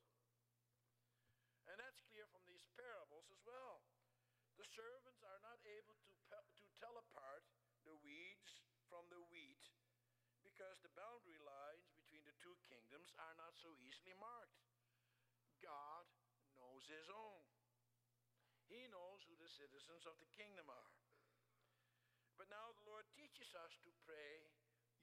And 1.67 1.81
that's 1.81 2.05
clear 2.13 2.29
from 2.29 2.45
these 2.45 2.69
parables 2.77 3.33
as 3.33 3.41
well. 3.49 3.81
The 4.61 4.69
servants 4.77 5.25
are 5.25 5.41
not 5.41 5.57
able 5.65 5.97
to, 5.97 6.13
to 6.13 6.67
tell 6.77 7.01
apart 7.01 7.49
the 7.89 7.97
weeds 8.05 8.61
from 8.93 9.09
the 9.09 9.25
wheat 9.33 9.73
because 10.45 10.77
the 10.85 10.93
boundary 10.93 11.41
lines 11.41 11.89
between 11.97 12.23
the 12.29 12.37
two 12.39 12.55
kingdoms 12.69 13.11
are 13.17 13.35
not 13.41 13.57
so 13.57 13.73
easily 13.81 14.15
marked. 14.21 14.62
God 15.63 16.05
knows 16.59 16.85
his 16.91 17.09
own. 17.09 17.43
He 18.67 18.91
knows 18.91 19.23
who 19.25 19.39
the 19.39 19.51
citizens 19.51 20.05
of 20.05 20.19
the 20.19 20.31
kingdom 20.35 20.67
are. 20.67 20.93
But 22.35 22.51
now 22.51 22.75
the 22.75 22.89
Lord 22.89 23.07
teaches 23.15 23.55
us 23.55 23.79
to 23.87 23.91
pray, 24.03 24.51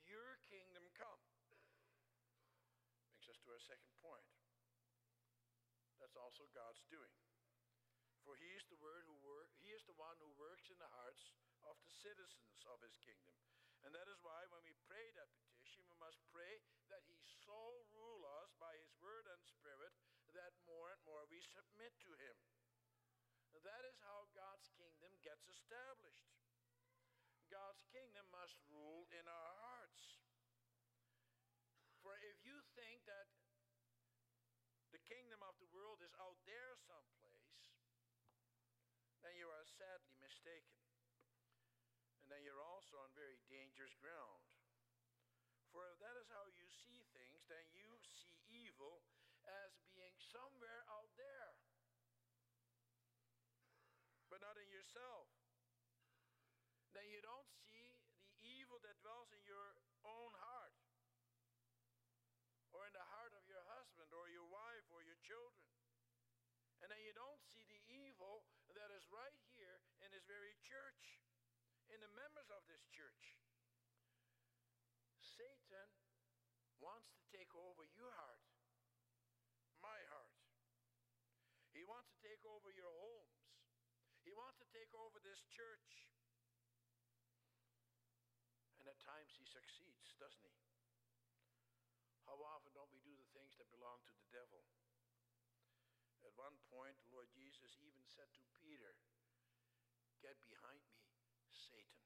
Your 0.04 0.42
kingdom 0.52 0.84
come 0.98 1.24
Makes 3.08 3.32
us 3.32 3.40
to 3.46 3.52
our 3.56 3.64
second 3.64 3.94
point. 4.04 4.28
That's 6.02 6.18
also 6.20 6.48
God's 6.52 6.84
doing. 6.92 7.16
For 8.26 8.36
he 8.36 8.52
is 8.56 8.66
the 8.68 8.80
word 8.80 9.08
who 9.08 9.20
he 9.62 9.72
is 9.76 9.86
the 9.86 9.98
one 10.02 10.18
who 10.18 10.32
works 10.40 10.72
in 10.74 10.80
the 10.82 10.90
hearts 10.90 11.30
of 11.62 11.78
the 11.86 11.94
citizens 11.94 12.66
of 12.66 12.82
his 12.82 12.98
kingdom. 13.06 13.38
And 13.86 13.94
that 13.94 14.10
is 14.10 14.20
why 14.26 14.50
when 14.50 14.66
we 14.66 14.74
pray 14.90 15.14
that 15.14 15.30
petition, 15.38 15.86
we 15.88 15.96
must 16.02 16.18
pray 16.34 16.60
that 16.90 17.06
he 17.06 17.16
so 17.46 17.86
rule 17.94 18.26
us 18.42 18.52
by 18.58 18.74
his 18.82 18.92
word 18.98 19.30
and 19.30 19.40
spirit 19.46 19.94
that 20.34 20.58
more 20.66 20.90
and 20.90 21.02
more 21.06 21.29
we 21.40 21.48
submit 21.56 21.96
to 22.04 22.12
him. 22.20 22.36
That 23.64 23.88
is 23.88 23.96
how 24.04 24.28
God's 24.36 24.68
kingdom 24.76 25.08
gets 25.24 25.48
established. 25.48 26.36
God's 27.48 27.80
kingdom 27.96 28.28
must 28.28 28.60
rule 28.68 29.08
in 29.16 29.24
our 29.24 29.54
hearts. 29.64 30.20
For 32.04 32.20
if 32.28 32.44
you 32.44 32.60
think 32.76 33.08
that 33.08 33.32
the 34.92 35.00
kingdom 35.08 35.40
of 35.48 35.56
the 35.64 35.72
world 35.72 36.04
is 36.04 36.12
out 36.20 36.36
there 36.44 36.76
someplace, 36.84 37.72
then 39.24 39.40
you 39.40 39.48
are 39.48 39.64
sadly 39.80 40.20
mistaken. 40.20 40.84
And 42.28 42.36
then 42.36 42.44
you're 42.44 42.60
also 42.60 43.00
on 43.00 43.16
very 43.16 43.40
dangerous 43.48 43.96
ground. 44.04 44.44
For 45.72 45.88
if 45.88 46.04
that 46.04 46.20
is 46.20 46.28
how 46.36 46.52
you 46.52 46.68
see 46.68 47.00
things, 47.16 47.48
then 47.48 47.64
you 47.72 47.88
see 48.04 48.44
evil 48.52 49.00
as 49.48 49.72
being 49.96 50.14
somewhere 50.30 50.84
out 50.94 51.10
there, 51.18 51.52
but 54.30 54.42
not 54.44 54.58
in 54.62 54.70
yourself. 54.90 55.30
Then 56.98 57.06
you 57.14 57.22
don't 57.22 57.46
see 57.70 58.02
the 58.26 58.42
evil 58.42 58.82
that 58.82 58.98
dwells 59.06 59.30
in 59.38 59.46
your 59.46 59.78
own 60.02 60.34
heart 60.34 60.74
or 62.74 62.90
in 62.90 62.94
the 62.98 63.06
heart 63.14 63.38
of 63.38 63.46
your 63.46 63.62
husband 63.70 64.10
or 64.18 64.26
your 64.34 64.50
wife 64.50 64.90
or 64.90 65.06
your 65.06 65.22
children. 65.22 65.70
And 66.82 66.90
then 66.90 67.06
you 67.06 67.14
don't 67.14 67.38
see 67.46 67.62
the 67.70 67.82
evil 67.86 68.50
that 68.74 68.90
is 68.98 69.06
right 69.14 69.38
here 69.54 69.78
in 70.02 70.10
this 70.10 70.26
very 70.26 70.58
church, 70.66 71.22
in 71.94 72.02
the 72.02 72.10
members 72.18 72.50
of 72.50 72.66
this 72.66 72.82
church. 72.90 73.38
Satan 75.22 75.86
wants 76.82 77.14
to 77.14 77.22
take 77.30 77.54
over 77.54 77.86
your 77.94 78.10
heart, 78.18 78.42
my 79.86 80.02
heart. 80.10 80.34
He 81.78 81.86
wants 81.86 82.10
to 82.10 82.18
take 82.26 82.42
over 82.42 82.74
your 82.74 82.90
homes. 82.90 83.19
Take 84.70 84.94
over 84.94 85.18
this 85.22 85.42
church. 85.50 86.10
And 88.78 88.86
at 88.86 89.02
times 89.02 89.34
he 89.34 89.46
succeeds, 89.46 90.14
doesn't 90.22 90.46
he? 90.46 90.58
How 92.30 92.38
often 92.46 92.70
don't 92.78 92.94
we 92.94 93.02
do 93.02 93.18
the 93.18 93.32
things 93.34 93.58
that 93.58 93.74
belong 93.74 94.06
to 94.06 94.14
the 94.14 94.30
devil? 94.30 94.62
At 96.22 96.38
one 96.38 96.54
point, 96.70 96.94
Lord 97.10 97.32
Jesus 97.34 97.74
even 97.82 98.06
said 98.06 98.30
to 98.38 98.44
Peter, 98.62 98.94
Get 100.22 100.38
behind 100.46 100.84
me, 100.94 101.02
Satan. 101.50 102.06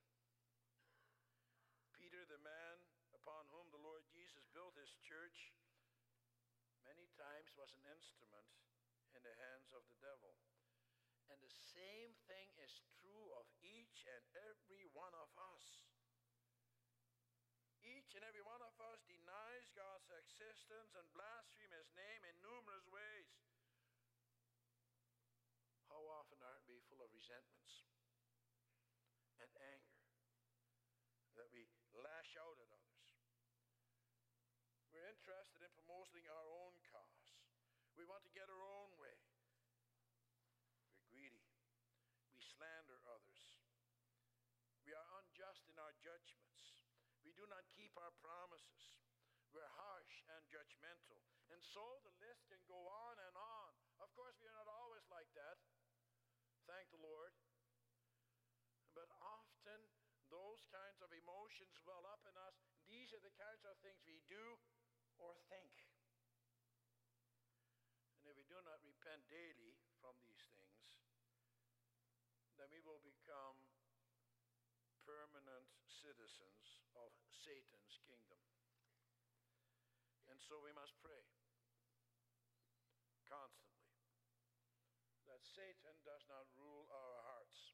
Peter, 1.98 2.24
the 2.30 2.40
man 2.46 2.78
upon 3.12 3.50
whom 3.50 3.68
the 3.74 3.82
Lord 3.82 4.06
Jesus 4.14 4.46
built 4.54 4.78
his 4.80 4.94
church, 5.04 5.52
many 6.86 7.10
times 7.18 7.52
was 7.58 7.74
an 7.74 7.84
instrument 7.90 8.48
in 9.18 9.22
the 9.26 9.34
hands 9.34 9.74
of 9.74 9.82
the 9.90 9.98
devil. 9.98 10.38
Same 11.58 12.14
thing 12.30 12.50
is 12.62 12.82
true 13.02 13.28
of 13.38 13.46
each 13.62 14.08
and 14.10 14.26
every 14.50 14.86
one 14.94 15.14
of 15.14 15.30
us. 15.56 15.86
Each 17.84 18.16
and 18.16 18.24
every 18.24 18.44
one 18.46 18.64
of 18.64 18.74
us 18.80 19.04
denies 19.06 19.68
God's 19.76 20.08
existence 20.10 20.96
and 20.96 21.06
blasphemes 21.12 21.76
his 21.76 21.90
name 21.94 22.22
in 22.24 22.36
numerous 22.40 22.88
ways. 22.88 23.30
How 25.92 26.00
often 26.22 26.40
are 26.42 26.64
resentments 27.24 27.88
and 29.40 29.52
anger, 29.76 30.04
that 31.36 31.48
we 31.52 31.68
lash 31.96 32.36
out 32.40 32.58
at 32.60 32.70
others. 32.72 33.08
We're 34.92 35.10
interested 35.10 35.64
in 35.64 35.72
promoting 35.74 36.28
our 36.30 36.48
own 36.48 36.76
cause. 36.88 37.32
We 37.98 38.06
want 38.06 38.24
to 38.28 38.34
get 38.36 38.48
our 38.52 38.64
own 38.64 38.94
way. 39.00 39.18
We're 40.94 41.08
greedy. 41.10 41.44
We 42.32 42.40
slander 42.64 43.04
others. 43.12 43.44
We 44.88 44.96
are 44.96 45.10
unjust 45.20 45.68
in 45.68 45.76
our 45.76 45.92
judgments. 46.00 46.80
We 47.28 47.36
do 47.36 47.44
not 47.52 47.68
keep 47.76 47.92
our 48.00 48.16
promises. 48.24 48.96
We're 49.52 49.68
harsh 49.68 50.24
and 50.32 50.48
judgmental. 50.48 51.20
And 51.52 51.60
so 51.60 51.84
the 52.08 52.16
list 52.24 52.48
can 52.48 52.64
go 52.64 52.80
on 52.88 53.20
and 53.20 53.36
on. 53.36 53.72
Of 54.00 54.16
course, 54.16 54.40
we 54.40 54.48
are 54.48 54.56
not 54.56 54.72
always 54.72 55.04
like 55.12 55.28
that. 55.36 55.60
Thank 56.64 56.88
the 56.96 57.04
Lord. 57.04 57.36
But 58.96 59.12
often 59.20 59.84
those 60.32 60.64
kinds 60.72 61.04
of 61.04 61.12
emotions 61.12 61.76
well 61.84 62.08
up 62.08 62.24
in 62.24 62.36
us. 62.48 62.56
These 62.88 63.12
are 63.12 63.20
the 63.20 63.36
kinds 63.36 63.68
of 63.68 63.76
things 63.84 64.00
we 64.08 64.24
do 64.32 64.56
or 65.20 65.36
think. 65.52 65.76
And 68.24 68.32
if 68.32 68.40
we 68.40 68.48
do 68.48 68.56
not 68.64 68.80
repent 68.88 69.28
daily 69.28 69.76
from 70.00 70.16
these 70.24 70.48
things, 70.56 71.04
then 72.64 72.70
we 72.70 72.73
will 72.84 73.00
become 73.04 73.58
permanent 75.08 75.68
citizens 75.88 76.84
of 76.96 77.12
Satan's 77.32 78.00
kingdom. 78.08 78.40
And 80.28 80.40
so 80.40 80.60
we 80.60 80.72
must 80.76 80.96
pray 81.04 81.24
constantly 83.28 83.88
that 85.28 85.44
Satan 85.44 85.96
does 86.04 86.24
not 86.28 86.46
rule 86.60 86.86
our 86.92 87.18
hearts, 87.34 87.74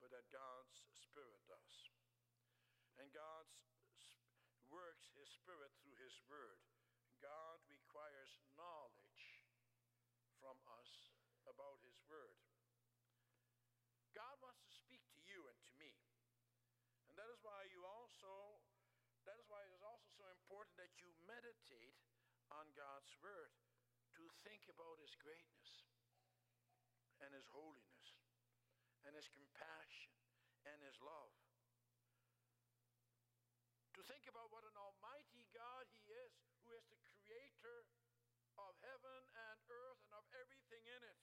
but 0.00 0.10
that 0.10 0.26
God's 0.32 0.88
Spirit 0.96 1.40
does. 1.46 1.92
And 2.98 3.12
God 3.12 3.44
works 4.72 5.12
His 5.14 5.28
Spirit 5.28 5.70
through 5.80 5.96
His 6.00 6.16
Word. 6.26 6.58
God 7.20 7.60
requires 7.68 8.40
knowledge 8.56 9.44
from 10.40 10.56
us 10.80 11.14
about 11.46 11.80
His 11.84 11.96
Word. 12.08 12.40
God 14.14 14.38
wants 14.42 14.62
to 14.62 14.70
speak 14.70 15.02
to 15.14 15.20
you 15.26 15.42
and 15.50 15.58
to 15.66 15.72
me. 15.74 15.90
And 17.10 17.18
that 17.18 17.30
is 17.34 17.42
why 17.42 17.66
you 17.70 17.82
also 17.82 18.62
that 19.24 19.40
is 19.40 19.48
why 19.48 19.64
it 19.64 19.72
is 19.72 19.80
also 19.80 20.04
so 20.20 20.28
important 20.36 20.76
that 20.76 21.00
you 21.00 21.08
meditate 21.24 21.96
on 22.52 22.63
God's 22.74 23.14
Word, 23.22 23.54
to 24.18 24.24
think 24.42 24.66
about 24.70 24.98
His 24.98 25.14
greatness 25.18 25.86
and 27.22 27.30
His 27.30 27.46
holiness 27.50 28.06
and 29.06 29.14
His 29.14 29.30
compassion 29.30 30.14
and 30.66 30.78
His 30.82 30.98
love. 30.98 31.34
To 33.94 34.02
think 34.10 34.26
about 34.26 34.50
what 34.50 34.66
an 34.66 34.74
almighty 34.74 35.46
God 35.54 35.86
He 35.86 36.02
is, 36.10 36.34
who 36.66 36.74
is 36.74 36.82
the 36.90 36.98
creator 36.98 37.86
of 38.58 38.74
heaven 38.82 39.22
and 39.50 39.58
earth 39.70 40.00
and 40.10 40.14
of 40.18 40.26
everything 40.34 40.82
in 40.82 41.02
it. 41.02 41.20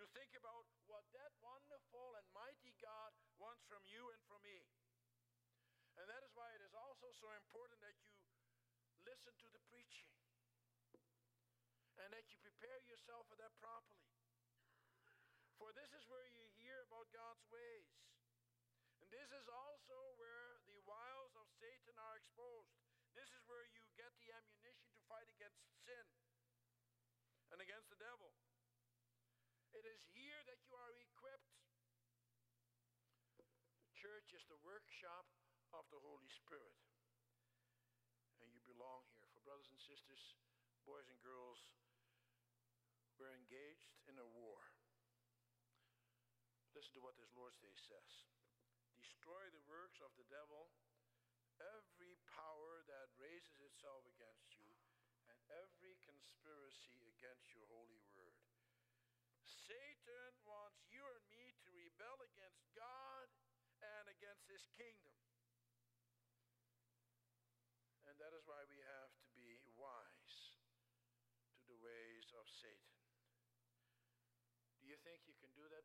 To 0.00 0.04
think 0.16 0.32
about 0.36 0.68
what 0.88 1.04
that 1.16 1.32
wonderful 1.40 2.16
and 2.16 2.26
mighty 2.32 2.76
God 2.80 3.12
wants 3.36 3.64
from 3.68 3.84
you 3.88 4.00
and 4.12 4.20
from 4.24 4.40
me. 4.44 4.68
And 6.00 6.08
that 6.08 6.24
is 6.24 6.32
why 6.32 6.48
it 6.56 6.64
is 6.64 6.72
also 6.72 7.12
so 7.12 7.28
important 7.36 7.80
that 7.84 7.96
you 8.00 8.12
listen 9.04 9.32
to 9.44 9.48
the 9.52 9.60
preaching 9.68 10.09
and 12.10 12.18
that 12.18 12.26
you 12.26 12.42
prepare 12.42 12.82
yourself 12.90 13.22
for 13.30 13.38
that 13.38 13.54
properly. 13.62 14.10
For 15.62 15.70
this 15.78 15.94
is 15.94 16.02
where 16.10 16.26
you 16.26 16.42
hear 16.58 16.82
about 16.90 17.06
God's 17.14 17.46
ways. 17.54 17.86
And 18.98 19.06
this 19.14 19.30
is 19.30 19.46
also 19.46 19.94
where 20.18 20.58
the 20.66 20.82
wiles 20.90 21.30
of 21.38 21.46
Satan 21.62 21.94
are 21.94 22.18
exposed. 22.18 22.74
This 23.14 23.30
is 23.30 23.46
where 23.46 23.62
you 23.62 23.86
get 23.94 24.10
the 24.18 24.34
ammunition 24.34 24.90
to 24.90 25.06
fight 25.06 25.30
against 25.30 25.62
sin 25.86 26.06
and 27.54 27.62
against 27.62 27.86
the 27.94 28.02
devil. 28.02 28.34
It 29.70 29.86
is 29.86 30.02
here 30.10 30.42
that 30.50 30.58
you 30.66 30.74
are 30.74 30.90
equipped. 30.98 31.54
The 33.38 33.94
church 33.94 34.34
is 34.34 34.42
the 34.50 34.58
workshop 34.66 35.30
of 35.78 35.86
the 35.94 36.02
Holy 36.02 36.30
Spirit. 36.42 36.74
And 38.42 38.50
you 38.50 38.58
belong 38.66 39.06
here. 39.14 39.30
For 39.30 39.46
brothers 39.46 39.70
and 39.70 39.78
sisters, 39.78 40.34
boys 40.82 41.06
and 41.06 41.22
girls, 41.22 41.62
we're 43.20 43.36
engaged 43.36 43.92
in 44.08 44.16
a 44.16 44.32
war. 44.32 44.64
Listen 46.72 46.96
to 46.96 47.04
what 47.04 47.20
this 47.20 47.28
Lord's 47.36 47.60
Day 47.60 47.76
says. 47.76 48.24
Destroy 48.96 49.52
the 49.52 49.60
works 49.68 50.00
of 50.00 50.08
the 50.16 50.24
devil, 50.32 50.72
every 51.60 52.16
power 52.32 52.80
that 52.88 53.12
raises 53.20 53.60
itself 53.60 54.08
against 54.08 54.56
you, 54.56 54.72
and 55.28 55.36
every 55.52 56.00
conspiracy 56.00 57.04
against 57.20 57.52
your 57.52 57.68
holy 57.68 58.00
word. 58.16 58.40
Satan 59.44 60.32
wants 60.48 60.80
you 60.88 61.04
and 61.04 61.24
me 61.28 61.52
to 61.60 61.68
rebel 61.76 62.16
against 62.24 62.64
God 62.72 63.28
and 63.84 64.04
against 64.08 64.48
his 64.48 64.64
kingdom. 64.72 65.12
And 68.08 68.16
that 68.16 68.32
is 68.32 68.48
why 68.48 68.64
we 68.72 68.80
have 68.80 69.12
to 69.12 69.28
be 69.36 69.60
wise 69.76 70.56
to 71.60 71.62
the 71.68 71.78
ways 71.84 72.32
of 72.34 72.48
Satan. 72.48 72.96
Do 74.80 74.88
you 74.88 74.96
think 75.04 75.22
you 75.28 75.36
can 75.36 75.52
do 75.52 75.68
that 75.70 75.84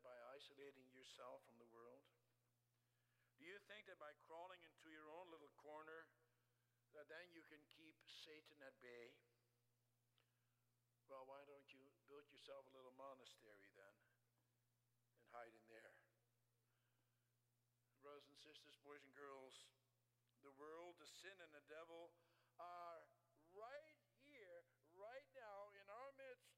isolating 0.65 0.97
yourself 0.97 1.45
from 1.45 1.61
the 1.61 1.69
world? 1.69 2.01
Do 3.37 3.45
you 3.45 3.53
think 3.69 3.85
that 3.85 4.01
by 4.01 4.09
crawling 4.25 4.65
into 4.65 4.89
your 4.89 5.05
own 5.13 5.29
little 5.29 5.53
corner, 5.61 6.09
that 6.97 7.05
then 7.05 7.29
you 7.29 7.45
can 7.45 7.61
keep 7.77 7.93
Satan 8.09 8.57
at 8.65 8.73
bay? 8.81 9.13
Well, 11.05 11.29
why 11.29 11.45
don't 11.45 11.69
you 11.69 11.85
build 12.09 12.25
yourself 12.33 12.65
a 12.65 12.73
little 12.73 12.97
monastery 12.97 13.69
then 13.77 13.93
and 15.13 15.21
hide 15.37 15.53
in 15.53 15.61
there? 15.69 15.93
Brothers 18.01 18.25
and 18.33 18.41
sisters, 18.41 18.73
boys 18.81 19.05
and 19.05 19.13
girls, 19.13 19.69
the 20.41 20.55
world, 20.57 20.97
the 20.97 21.05
sin, 21.21 21.37
and 21.45 21.53
the 21.53 21.61
devil 21.69 22.09
are 22.57 23.05
right 23.53 23.93
here, 24.25 24.65
right 24.97 25.29
now, 25.37 25.69
in 25.77 25.85
our 25.93 26.09
midst. 26.17 26.57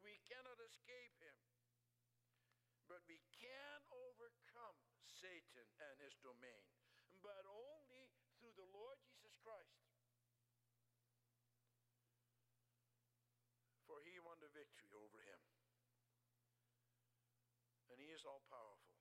We 0.00 0.16
cannot 0.24 0.56
escape 0.64 1.20
him. 1.20 1.36
But 2.86 3.02
we 3.10 3.18
can 3.34 3.82
overcome 3.90 4.78
Satan 5.16 5.64
and 5.80 5.96
his 6.04 6.12
domain, 6.20 6.68
but 7.24 7.40
only 7.48 8.12
through 8.36 8.52
the 8.52 8.68
Lord 8.68 9.00
Jesus 9.00 9.32
Christ. 9.40 9.80
For 13.88 14.04
he 14.04 14.20
won 14.20 14.36
the 14.44 14.52
victory 14.52 14.92
over 14.92 15.18
him. 15.24 15.40
And 17.88 17.96
he 17.96 18.12
is 18.12 18.28
all 18.28 18.44
powerful. 18.52 18.92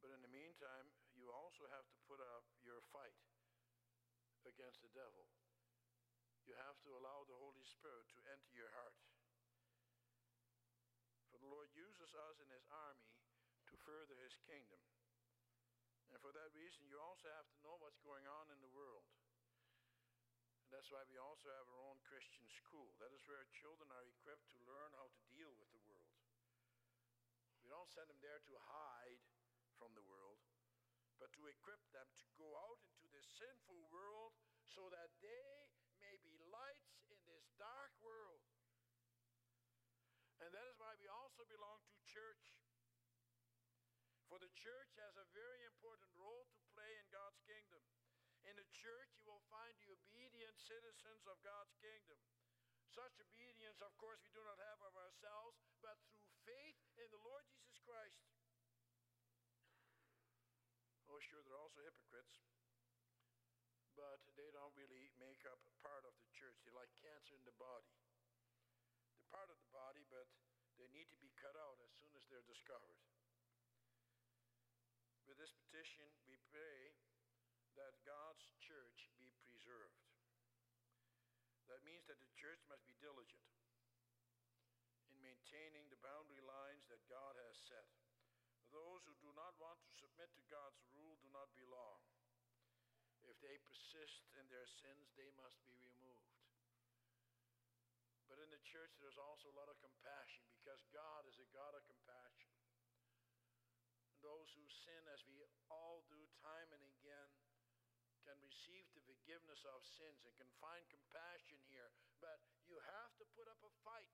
But 0.00 0.16
in 0.16 0.24
the 0.24 0.32
meantime, 0.32 0.88
you 1.12 1.28
also 1.28 1.68
have 1.68 1.86
to 1.92 1.98
put 2.08 2.18
up 2.18 2.48
your 2.64 2.80
fight 2.88 3.20
against 4.48 4.80
the 4.80 4.90
devil. 4.96 5.28
You 6.48 6.56
have 6.58 6.80
to 6.88 6.90
allow 6.98 7.22
the 7.28 7.38
Holy 7.38 7.62
Spirit 7.62 8.08
to 8.16 8.20
enter 8.26 8.50
your 8.54 8.72
heart. 8.74 8.98
For 11.30 11.38
the 11.38 11.52
Lord 11.52 11.70
uses 11.74 12.10
us 12.16 12.42
in 12.42 12.50
his 12.50 12.66
army 12.70 13.01
further 13.92 14.16
his 14.24 14.32
kingdom. 14.48 14.80
And 16.08 16.16
for 16.24 16.32
that 16.32 16.56
reason, 16.56 16.88
you 16.88 16.96
also 16.96 17.28
have 17.28 17.44
to 17.52 17.60
know 17.60 17.76
what's 17.76 18.00
going 18.00 18.24
on 18.24 18.48
in 18.48 18.56
the 18.64 18.72
world. 18.72 19.04
And 20.64 20.72
that's 20.72 20.88
why 20.88 21.04
we 21.12 21.20
also 21.20 21.52
have 21.52 21.68
our 21.68 21.82
own 21.92 22.00
Christian 22.00 22.48
school. 22.48 22.96
That 23.04 23.12
is 23.12 23.20
where 23.28 23.44
children 23.52 23.92
are 23.92 24.08
equipped 24.08 24.48
to 24.56 24.64
learn 24.64 24.96
how 24.96 25.12
to 25.12 25.20
deal 25.28 25.52
with 25.60 25.68
the 25.76 25.84
world. 25.84 26.16
We 27.60 27.68
don't 27.68 27.92
send 27.92 28.08
them 28.08 28.16
there 28.24 28.40
to 28.40 28.64
hide 28.64 29.20
from 29.76 29.92
the 29.92 30.08
world, 30.08 30.40
but 31.20 31.28
to 31.36 31.52
equip 31.52 31.84
them 31.92 32.08
to 32.16 32.28
go 32.40 32.48
out 32.64 32.80
into 32.88 33.12
this 33.12 33.28
sinful 33.36 33.92
world 33.92 34.32
so 34.72 34.88
that 34.88 35.12
they 35.20 35.68
may 36.00 36.16
be 36.24 36.40
lights 36.48 36.96
in 37.12 37.20
this 37.28 37.44
dark 37.60 37.92
world. 38.00 38.40
And 40.40 40.48
that 40.48 40.64
is 40.64 40.80
why 40.80 40.96
we 40.96 41.12
also 41.12 41.44
belong 41.44 41.84
to 41.92 42.00
church. 42.08 42.51
For 44.32 44.40
the 44.40 44.56
church 44.56 44.96
has 44.96 45.12
a 45.20 45.28
very 45.36 45.60
important 45.68 46.08
role 46.16 46.48
to 46.56 46.60
play 46.72 46.88
in 46.96 47.04
God's 47.12 47.36
kingdom. 47.44 47.84
In 48.48 48.56
the 48.56 48.64
church, 48.72 49.12
you 49.20 49.28
will 49.28 49.44
find 49.52 49.76
the 49.76 49.92
obedient 49.92 50.56
citizens 50.56 51.28
of 51.28 51.36
God's 51.44 51.76
kingdom. 51.84 52.16
Such 52.88 53.12
obedience, 53.20 53.84
of 53.84 53.92
course, 54.00 54.24
we 54.24 54.32
do 54.32 54.40
not 54.40 54.56
have 54.56 54.80
of 54.88 54.96
ourselves, 54.96 55.60
but 55.84 56.00
through 56.08 56.32
faith 56.48 56.80
in 56.96 57.12
the 57.12 57.20
Lord 57.20 57.44
Jesus 57.44 57.76
Christ. 57.84 58.24
Oh, 61.12 61.20
sure, 61.20 61.44
they're 61.44 61.60
also 61.60 61.84
hypocrites, 61.84 62.40
but 63.92 64.16
they 64.32 64.48
don't 64.56 64.72
really 64.80 65.12
make 65.20 65.44
up 65.44 65.60
part 65.84 66.08
of 66.08 66.16
the 66.24 66.32
church. 66.32 66.56
They're 66.64 66.72
like 66.72 66.88
cancer 67.04 67.36
in 67.36 67.44
the 67.44 67.52
body. 67.60 67.92
They're 69.12 69.28
part 69.28 69.52
of 69.52 69.60
the 69.60 69.68
body, 69.76 70.08
but 70.08 70.24
they 70.80 70.88
need 70.88 71.12
to 71.12 71.20
be 71.20 71.28
cut 71.36 71.52
out 71.52 71.76
as 71.84 71.92
soon 72.00 72.16
as 72.16 72.24
they're 72.32 72.48
discovered. 72.48 72.96
This 75.52 75.68
petition, 75.68 76.08
we 76.24 76.40
pray 76.48 76.96
that 77.76 78.00
God's 78.08 78.40
church 78.56 79.12
be 79.20 79.36
preserved. 79.44 80.00
That 81.68 81.84
means 81.84 82.08
that 82.08 82.16
the 82.24 82.32
church 82.40 82.64
must 82.72 82.88
be 82.88 82.96
diligent 83.04 83.44
in 85.12 85.20
maintaining 85.20 85.92
the 85.92 86.00
boundary 86.00 86.40
lines 86.40 86.88
that 86.88 87.04
God 87.04 87.36
has 87.36 87.60
set. 87.68 87.84
Those 88.72 89.04
who 89.04 89.12
do 89.20 89.28
not 89.36 89.52
want 89.60 89.76
to 89.84 89.92
submit 89.92 90.32
to 90.40 90.48
God's 90.48 90.80
rule 90.96 91.20
do 91.20 91.28
not 91.28 91.52
belong. 91.52 92.00
If 93.28 93.36
they 93.44 93.60
persist 93.60 94.24
in 94.40 94.48
their 94.48 94.64
sins, 94.64 95.12
they 95.20 95.28
must 95.36 95.60
be 95.68 95.76
removed. 95.76 96.32
But 98.24 98.40
in 98.40 98.48
the 98.48 98.64
church, 98.64 98.96
there's 98.96 99.20
also 99.20 99.52
a 99.52 99.58
lot 99.60 99.68
of 99.68 99.76
compassion 99.84 100.48
because 100.56 100.80
God 100.88 101.28
of 101.28 101.84
compassion. 101.84 102.56
And 104.08 104.16
those 104.42 104.58
who 104.58 104.66
sin, 104.82 105.06
as 105.14 105.22
we 105.30 105.38
all 105.70 106.02
do 106.10 106.18
time 106.42 106.66
and 106.74 106.82
again, 106.98 107.30
can 108.26 108.34
receive 108.42 108.90
the 108.90 109.06
forgiveness 109.06 109.62
of 109.70 109.86
sins 109.86 110.18
and 110.26 110.34
can 110.34 110.50
find 110.58 110.82
compassion 110.90 111.62
here. 111.70 111.94
But 112.18 112.42
you 112.66 112.74
have 112.74 113.14
to 113.22 113.24
put 113.38 113.46
up 113.46 113.62
a 113.62 113.70
fight. 113.86 114.10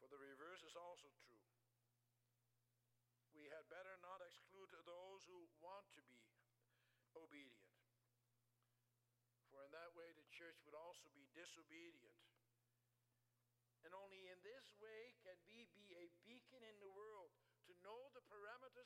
For 0.00 0.08
the 0.08 0.16
reverse 0.16 0.64
is 0.64 0.72
also 0.72 1.12
true. 1.28 1.44
We 3.36 3.52
had 3.52 3.68
better 3.68 4.00
not 4.00 4.24
exclude 4.24 4.72
those 4.72 5.20
who 5.28 5.44
want 5.60 5.84
to 6.00 6.02
be 6.08 6.24
obedient. 7.12 7.76
For 9.52 9.60
in 9.68 9.72
that 9.76 9.92
way 9.92 10.16
the 10.16 10.24
church 10.32 10.56
would 10.64 10.80
also 10.80 11.12
be 11.12 11.28
disobedient. 11.36 12.16
And 13.86 13.94
only 13.94 14.18
in 14.26 14.42
this 14.42 14.66
way 14.82 15.14
can 15.22 15.38
we 15.46 15.62
be 15.70 15.94
a 15.94 16.10
beacon 16.26 16.58
in 16.66 16.74
the 16.82 16.90
world 16.90 17.30
to 17.70 17.72
know 17.86 18.10
the 18.10 18.26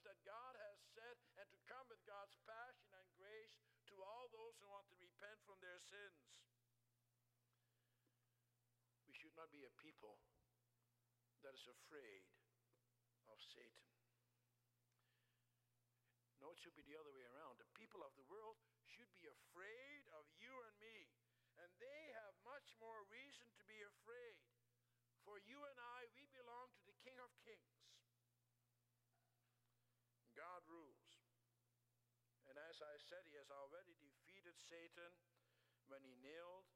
parameters 0.00 0.08
that 0.08 0.24
God 0.24 0.54
has 0.56 0.78
said 0.96 1.16
and 1.36 1.48
to 1.52 1.58
come 1.68 1.84
with 1.88 2.00
God's 2.08 2.36
passion 2.48 2.88
and 2.96 3.08
grace 3.16 3.60
to 3.92 4.00
all 4.00 4.28
those 4.32 4.56
who 4.60 4.68
want 4.68 4.88
to 4.88 4.96
repent 4.96 5.36
from 5.44 5.60
their 5.60 5.80
sins. 5.80 6.20
We 9.04 9.12
should 9.12 9.36
not 9.36 9.52
be 9.52 9.64
a 9.64 9.72
people 9.80 10.16
that 11.44 11.52
is 11.52 11.66
afraid 11.68 12.24
of 13.28 13.36
Satan. 13.40 13.88
No, 16.40 16.56
it 16.56 16.58
should 16.64 16.76
be 16.76 16.86
the 16.88 16.96
other 16.96 17.12
way 17.12 17.24
around. 17.36 17.60
The 17.60 17.68
people 17.76 18.00
of 18.00 18.16
the 18.16 18.24
world 18.32 18.56
should 18.88 19.10
be 19.12 19.28
afraid 19.28 20.08
of 20.16 20.24
you 20.40 20.48
and 20.48 20.76
me. 20.80 21.12
And 21.60 21.68
they 21.76 22.02
have 22.24 22.32
much 22.40 22.72
more 22.80 23.04
reason 23.12 23.44
to 23.60 23.62
be 23.68 23.76
afraid. 23.84 24.40
For 25.28 25.36
you 25.44 25.60
and 25.68 25.76
I, 25.76 26.08
we 26.16 26.24
belong 26.32 26.72
to 26.80 26.82
the 26.88 26.96
King 27.04 27.20
of 27.20 27.28
Kings. 27.44 27.80
God 30.40 30.64
rules. 30.72 31.20
And 32.48 32.56
as 32.56 32.80
I 32.80 32.96
said, 33.10 33.26
he 33.26 33.34
has 33.42 33.50
already 33.50 33.98
defeated 33.98 34.54
Satan 34.70 35.10
when 35.90 35.98
he 36.06 36.14
nailed 36.22 36.70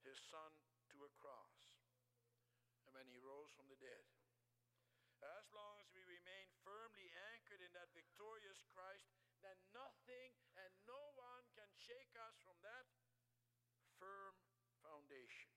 his 0.00 0.16
son 0.32 0.48
to 0.96 1.04
a 1.04 1.12
cross 1.20 1.76
and 2.88 2.96
when 2.96 3.04
he 3.04 3.20
rose 3.20 3.52
from 3.52 3.68
the 3.68 3.76
dead. 3.76 4.08
As 5.20 5.44
long 5.52 5.76
as 5.84 5.92
we 5.92 6.00
remain 6.08 6.48
firmly 6.64 7.04
anchored 7.36 7.60
in 7.60 7.68
that 7.76 7.92
victorious 7.92 8.64
Christ, 8.72 9.12
then 9.44 9.60
nothing 9.76 10.32
and 10.56 10.72
no 10.88 11.12
one 11.20 11.44
can 11.52 11.68
shake 11.76 12.16
us 12.24 12.40
from 12.40 12.56
that 12.64 12.88
firm 14.00 14.40
foundation. 14.80 15.52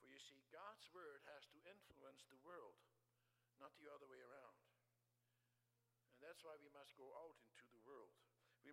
For 0.00 0.08
you 0.08 0.16
see, 0.24 0.40
God's 0.48 0.88
word 0.96 1.20
has 1.36 1.44
to 1.52 1.60
influence 1.68 2.24
the 2.32 2.40
world, 2.40 2.80
not 3.60 3.76
the 3.76 3.92
other 3.92 4.08
way 4.08 4.24
around. 4.24 4.56
And 6.16 6.24
that's 6.24 6.40
why 6.46 6.56
we 6.62 6.72
must 6.72 6.96
go 6.96 7.10
out. 7.20 7.36
We 7.50 7.53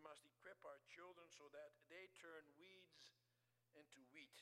must 0.02 0.26
equip 0.26 0.60
our 0.66 0.82
children 0.90 1.30
so 1.30 1.48
that 1.54 1.72
they 1.88 2.10
turn 2.18 2.44
weeds 2.58 3.14
into 3.78 4.04
wheat. 4.12 4.42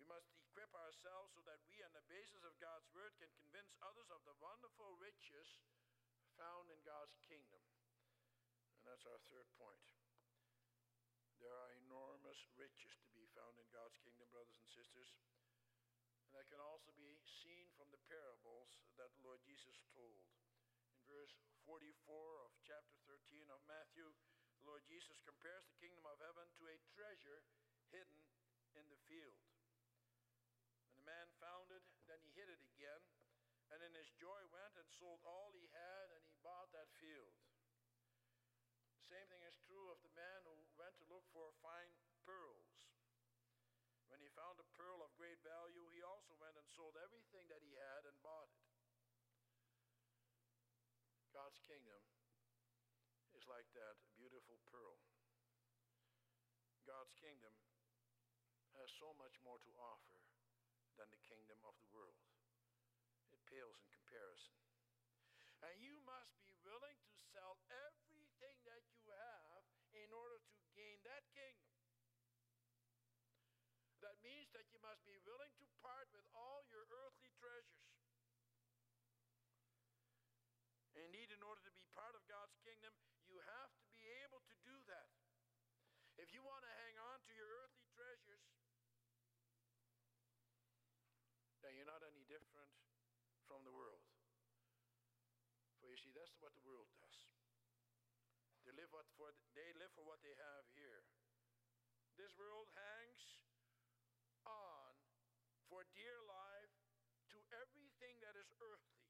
We 0.00 0.08
must 0.08 0.32
equip 0.32 0.72
ourselves 0.72 1.36
so 1.36 1.44
that 1.44 1.60
we, 1.68 1.84
on 1.84 1.92
the 1.92 2.06
basis 2.08 2.40
of 2.46 2.56
God's 2.56 2.88
word, 2.96 3.12
can 3.20 3.28
convince 3.36 3.76
others 3.84 4.08
of 4.08 4.24
the 4.24 4.38
wonderful 4.40 4.96
riches 4.96 5.60
found 6.40 6.72
in 6.72 6.80
God's 6.88 7.20
kingdom. 7.28 7.60
And 8.80 8.88
that's 8.88 9.04
our 9.04 9.20
third 9.28 9.44
point. 9.60 9.84
There 11.36 11.52
are 11.52 11.72
enormous 11.84 12.40
riches 12.56 12.96
to 13.04 13.12
be 13.16 13.28
found 13.36 13.56
in 13.60 13.68
God's 13.72 13.96
kingdom, 14.00 14.28
brothers 14.32 14.56
and 14.60 14.68
sisters. 14.72 15.08
And 16.28 16.36
that 16.36 16.48
can 16.52 16.60
also 16.60 16.92
be 16.96 17.16
seen 17.44 17.68
from 17.76 17.88
the 17.92 18.00
parables 18.08 18.76
that 18.96 19.12
the 19.16 19.24
Lord 19.24 19.40
Jesus 19.44 19.80
told. 19.96 20.24
In 20.92 21.00
verse 21.08 21.32
44 21.64 21.90
of 22.44 22.52
chapter 22.64 22.96
13 23.08 23.48
of 23.52 23.60
Matthew, 23.68 24.12
the 24.60 24.68
Lord 24.80 24.96
Jesus 24.96 25.20
compares 25.28 25.68
the 25.68 25.76
kingdom 25.76 26.08
of 26.08 26.16
heaven 26.24 26.48
to 26.56 26.64
a 26.64 26.80
treasure 26.96 27.44
hidden 27.92 28.16
in 28.72 28.88
the 28.88 28.96
field 29.04 29.36
And 30.88 30.96
the 30.96 31.04
man 31.04 31.28
found 31.36 31.68
it, 31.68 31.84
then 32.08 32.16
he 32.24 32.32
hid 32.32 32.48
it 32.48 32.64
again, 32.64 33.04
and 33.76 33.84
in 33.84 33.92
his 33.92 34.08
joy 34.16 34.40
went 34.48 34.72
and 34.80 34.88
sold 34.96 35.20
all 35.28 35.52
he 35.52 35.68
had, 35.68 36.16
and 36.16 36.24
he 36.24 36.32
bought 36.40 36.72
that 36.72 36.88
field. 36.96 37.36
The 39.04 39.20
same 39.20 39.28
thing 39.28 39.44
is 39.44 39.60
true 39.68 39.92
of 39.92 40.00
the 40.00 40.16
man 40.16 40.48
who 40.48 40.56
went 40.80 40.96
to 40.96 41.10
look 41.12 41.28
for 41.28 41.52
fine 41.60 41.92
pearls. 42.24 42.88
When 44.08 44.24
he 44.24 44.32
found 44.32 44.56
a 44.64 44.70
pearl 44.80 45.04
of 45.04 45.12
great 45.20 45.44
value, 45.44 45.92
he 45.92 46.00
also 46.00 46.32
went 46.40 46.56
and 46.56 46.64
sold 46.72 46.96
everything 46.96 47.44
that 47.52 47.60
he 47.60 47.76
had 47.76 48.08
and 48.08 48.16
bought 48.24 48.48
it. 48.48 48.64
God's 51.36 51.60
kingdom 51.68 52.00
is 53.36 53.44
like 53.44 53.68
that 53.76 54.00
beautiful 54.16 54.58
pearl. 54.68 54.98
God's 57.10 57.26
kingdom 57.26 57.54
has 58.78 58.86
so 59.02 59.10
much 59.18 59.34
more 59.42 59.58
to 59.66 59.72
offer 59.82 60.22
than 60.94 61.10
the 61.10 61.18
kingdom 61.26 61.58
of 61.66 61.74
the 61.82 61.90
world. 61.90 62.22
It 63.34 63.42
pales 63.50 63.74
in 63.82 63.90
comparison. 63.90 64.54
And 65.66 65.74
you 65.82 65.98
must 66.06 66.38
be 66.46 66.54
willing 66.62 66.94
to 67.02 67.14
sell 67.34 67.58
everything 67.66 68.62
that 68.62 68.86
you 68.94 69.02
have 69.10 69.66
in 69.90 70.06
order 70.14 70.38
to 70.38 70.54
gain 70.78 71.02
that 71.02 71.26
kingdom. 71.34 71.74
That 74.06 74.14
means 74.22 74.46
that 74.54 74.70
you 74.70 74.78
must 74.78 75.02
be 75.02 75.18
willing 75.26 75.50
to 75.58 75.66
part 75.82 76.06
with 76.14 76.30
all 76.30 76.62
your 76.70 76.86
earthly 76.94 77.34
treasures. 77.42 77.90
Indeed, 80.94 81.34
in 81.34 81.42
order 81.42 81.66
to 81.66 81.74
be 81.74 81.82
part 81.90 82.14
of 82.14 82.22
God's 82.30 82.54
kingdom, 82.62 82.94
you 83.26 83.42
have 83.58 83.74
to 83.82 83.86
be 83.90 84.06
able 84.22 84.46
to 84.46 84.56
do 84.62 84.78
that. 84.86 85.10
If 86.20 86.36
you 86.36 86.44
want 86.44 86.60
to 86.68 86.72
hang 86.84 87.00
on 87.00 87.16
to 87.24 87.32
your 87.32 87.48
earthly 87.64 87.88
treasures, 87.96 88.44
then 91.64 91.72
you're 91.72 91.88
not 91.88 92.04
any 92.04 92.28
different 92.28 92.68
from 93.48 93.64
the 93.64 93.72
world. 93.72 94.04
For 95.80 95.88
you 95.88 95.96
see, 95.96 96.12
that's 96.12 96.29
what 96.40 96.56
the 96.56 96.64
world 96.64 96.88
does. 96.96 97.16
They 98.64 98.72
live, 98.72 98.88
what 98.92 99.08
for, 99.16 99.32
they 99.52 99.70
live 99.76 99.92
for 99.92 100.04
what 100.08 100.24
they 100.24 100.32
have 100.32 100.64
here. 100.72 101.04
This 102.16 102.32
world 102.36 102.68
hangs 102.72 103.40
on 104.44 104.92
for 105.68 105.84
dear 105.92 106.16
life 106.24 106.74
to 107.32 107.38
everything 107.60 108.20
that 108.24 108.36
is 108.36 108.48
earthly. 108.60 109.04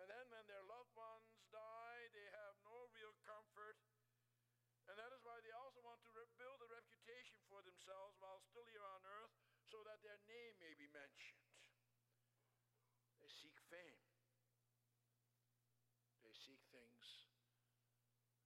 And 0.00 0.10
then 0.10 0.26
when 0.32 0.44
their 0.50 0.64
loved 0.66 0.92
ones 0.96 1.30
die, 1.54 2.04
they 2.12 2.28
have 2.44 2.56
no 2.66 2.90
real 2.92 3.14
comfort. 3.24 3.78
And 4.90 5.00
that 5.00 5.12
is 5.16 5.24
why 5.24 5.40
they 5.40 5.54
also 5.56 5.80
want 5.80 6.02
to 6.04 6.12
build 6.36 6.60
a 6.60 6.68
reputation 6.68 7.40
for 7.48 7.64
themselves 7.64 8.20
while 8.20 8.40
still 8.44 8.68
here 8.68 8.84
on 8.84 9.00
earth 9.04 9.32
so 9.64 9.80
that 9.88 10.04
their 10.04 10.20
name 10.28 10.54
may 10.60 10.76
be 10.76 10.88
mentioned. 10.92 11.40
They 13.24 13.32
seek 13.32 13.56
fame. 13.72 14.03
Seek 16.44 16.60
things 16.68 17.32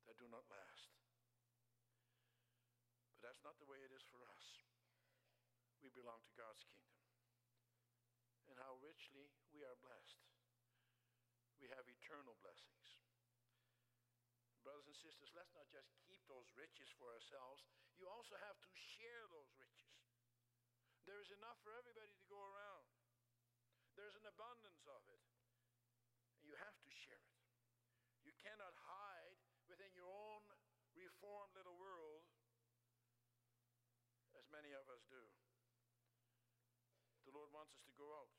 that 0.07 0.15
do 0.23 0.31
not 0.31 0.47
last. 0.47 0.95
But 3.11 3.27
that's 3.27 3.43
not 3.43 3.59
the 3.59 3.67
way 3.67 3.83
it 3.83 3.91
is 3.91 4.07
for 4.07 4.23
us. 4.23 4.63
We 5.83 5.91
belong 5.91 6.23
to 6.23 6.39
God's 6.39 6.63
kingdom. 6.71 7.03
And 8.47 8.55
how 8.63 8.79
richly 8.79 9.35
we 9.51 9.67
are 9.67 9.75
blessed. 9.83 10.23
We 11.59 11.67
have 11.75 11.91
eternal 11.91 12.39
blessings. 12.39 13.03
Brothers 14.63 14.95
and 14.95 14.99
sisters, 15.03 15.35
let's 15.35 15.51
not 15.59 15.67
just 15.67 15.91
keep 16.07 16.23
those 16.31 16.47
riches 16.55 16.87
for 17.03 17.11
ourselves. 17.11 17.67
You 17.99 18.07
also 18.07 18.39
have 18.39 18.63
to 18.63 18.71
share 18.95 19.27
those 19.35 19.51
riches. 19.59 19.99
There's 21.03 21.35
enough 21.35 21.59
for 21.67 21.75
everybody 21.75 22.15
to 22.15 22.27
go 22.31 22.39
around. 22.39 22.87
There's 23.99 24.15
an 24.15 24.31
abundance 24.31 24.87
of 24.87 25.03
it. 25.11 25.23
And 26.39 26.47
you 26.47 26.55
have 26.63 26.79
to 26.79 26.91
share 26.95 27.27
it. 27.27 27.39
You 28.28 28.28
cannot 28.43 28.75
hide 28.87 29.39
within 29.69 29.91
your 29.95 30.09
own 30.09 30.43
reformed 30.95 31.55
little 31.55 31.77
world 31.79 32.27
as 34.39 34.47
many 34.55 34.71
of 34.75 34.87
us 34.87 35.03
do. 35.11 35.23
The 37.27 37.35
Lord 37.35 37.51
wants 37.51 37.75
us 37.75 37.83
to 37.91 37.95
go 37.99 38.09
out. 38.15 38.31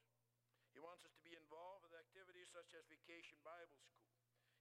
He 0.72 0.80
wants 0.80 1.04
us 1.04 1.14
to 1.14 1.24
be 1.28 1.36
involved 1.36 1.84
with 1.84 1.94
activities 1.94 2.48
such 2.50 2.72
as 2.74 2.88
Vacation 2.88 3.38
Bible 3.44 3.78
School. 3.84 4.08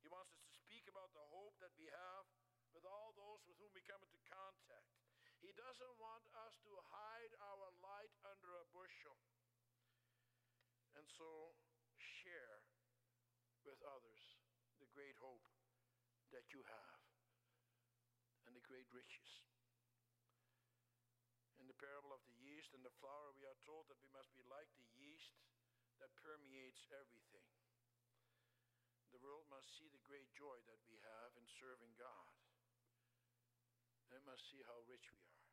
He 0.02 0.10
wants 0.10 0.34
us 0.34 0.42
to 0.44 0.52
speak 0.52 0.84
about 0.90 1.14
the 1.14 1.24
hope 1.30 1.54
that 1.62 1.72
we 1.78 1.86
have 1.88 2.26
with 2.74 2.84
all 2.84 3.14
those 3.14 3.40
with 3.46 3.56
whom 3.62 3.72
we 3.72 3.82
come 3.86 4.02
into 4.02 4.20
contact. 4.26 4.90
He 5.38 5.54
doesn't 5.54 5.94
want 6.02 6.26
us 6.42 6.58
to 6.66 6.72
hide 6.90 7.32
our 7.38 7.70
light 7.78 8.12
under 8.26 8.50
a 8.58 8.66
bushel. 8.74 9.14
And 10.98 11.06
so 11.06 11.54
share 11.96 12.66
with 13.62 13.78
others 13.86 14.22
the 14.82 14.90
great 14.90 15.14
hope 15.22 15.46
that 16.32 16.50
you 16.52 16.60
have 16.64 17.00
and 18.44 18.56
the 18.56 18.64
great 18.64 18.88
riches. 18.92 19.30
In 21.60 21.66
the 21.66 21.76
parable 21.76 22.14
of 22.14 22.24
the 22.24 22.38
yeast 22.40 22.72
and 22.72 22.84
the 22.84 22.94
flour, 23.02 23.34
we 23.36 23.44
are 23.44 23.60
told 23.66 23.88
that 23.92 24.00
we 24.00 24.08
must 24.14 24.32
be 24.32 24.44
like 24.48 24.68
the 24.78 24.88
yeast 24.96 25.36
that 26.00 26.14
permeates 26.20 26.86
everything. 26.94 27.50
The 29.12 29.20
world 29.20 29.48
must 29.48 29.68
see 29.76 29.88
the 29.88 30.04
great 30.04 30.28
joy 30.36 30.60
that 30.68 30.80
we 30.86 31.00
have 31.00 31.32
in 31.34 31.44
serving 31.58 31.96
God. 31.96 32.32
They 34.12 34.20
must 34.24 34.44
see 34.48 34.60
how 34.64 34.84
rich 34.88 35.08
we 35.12 35.24
are. 35.28 35.48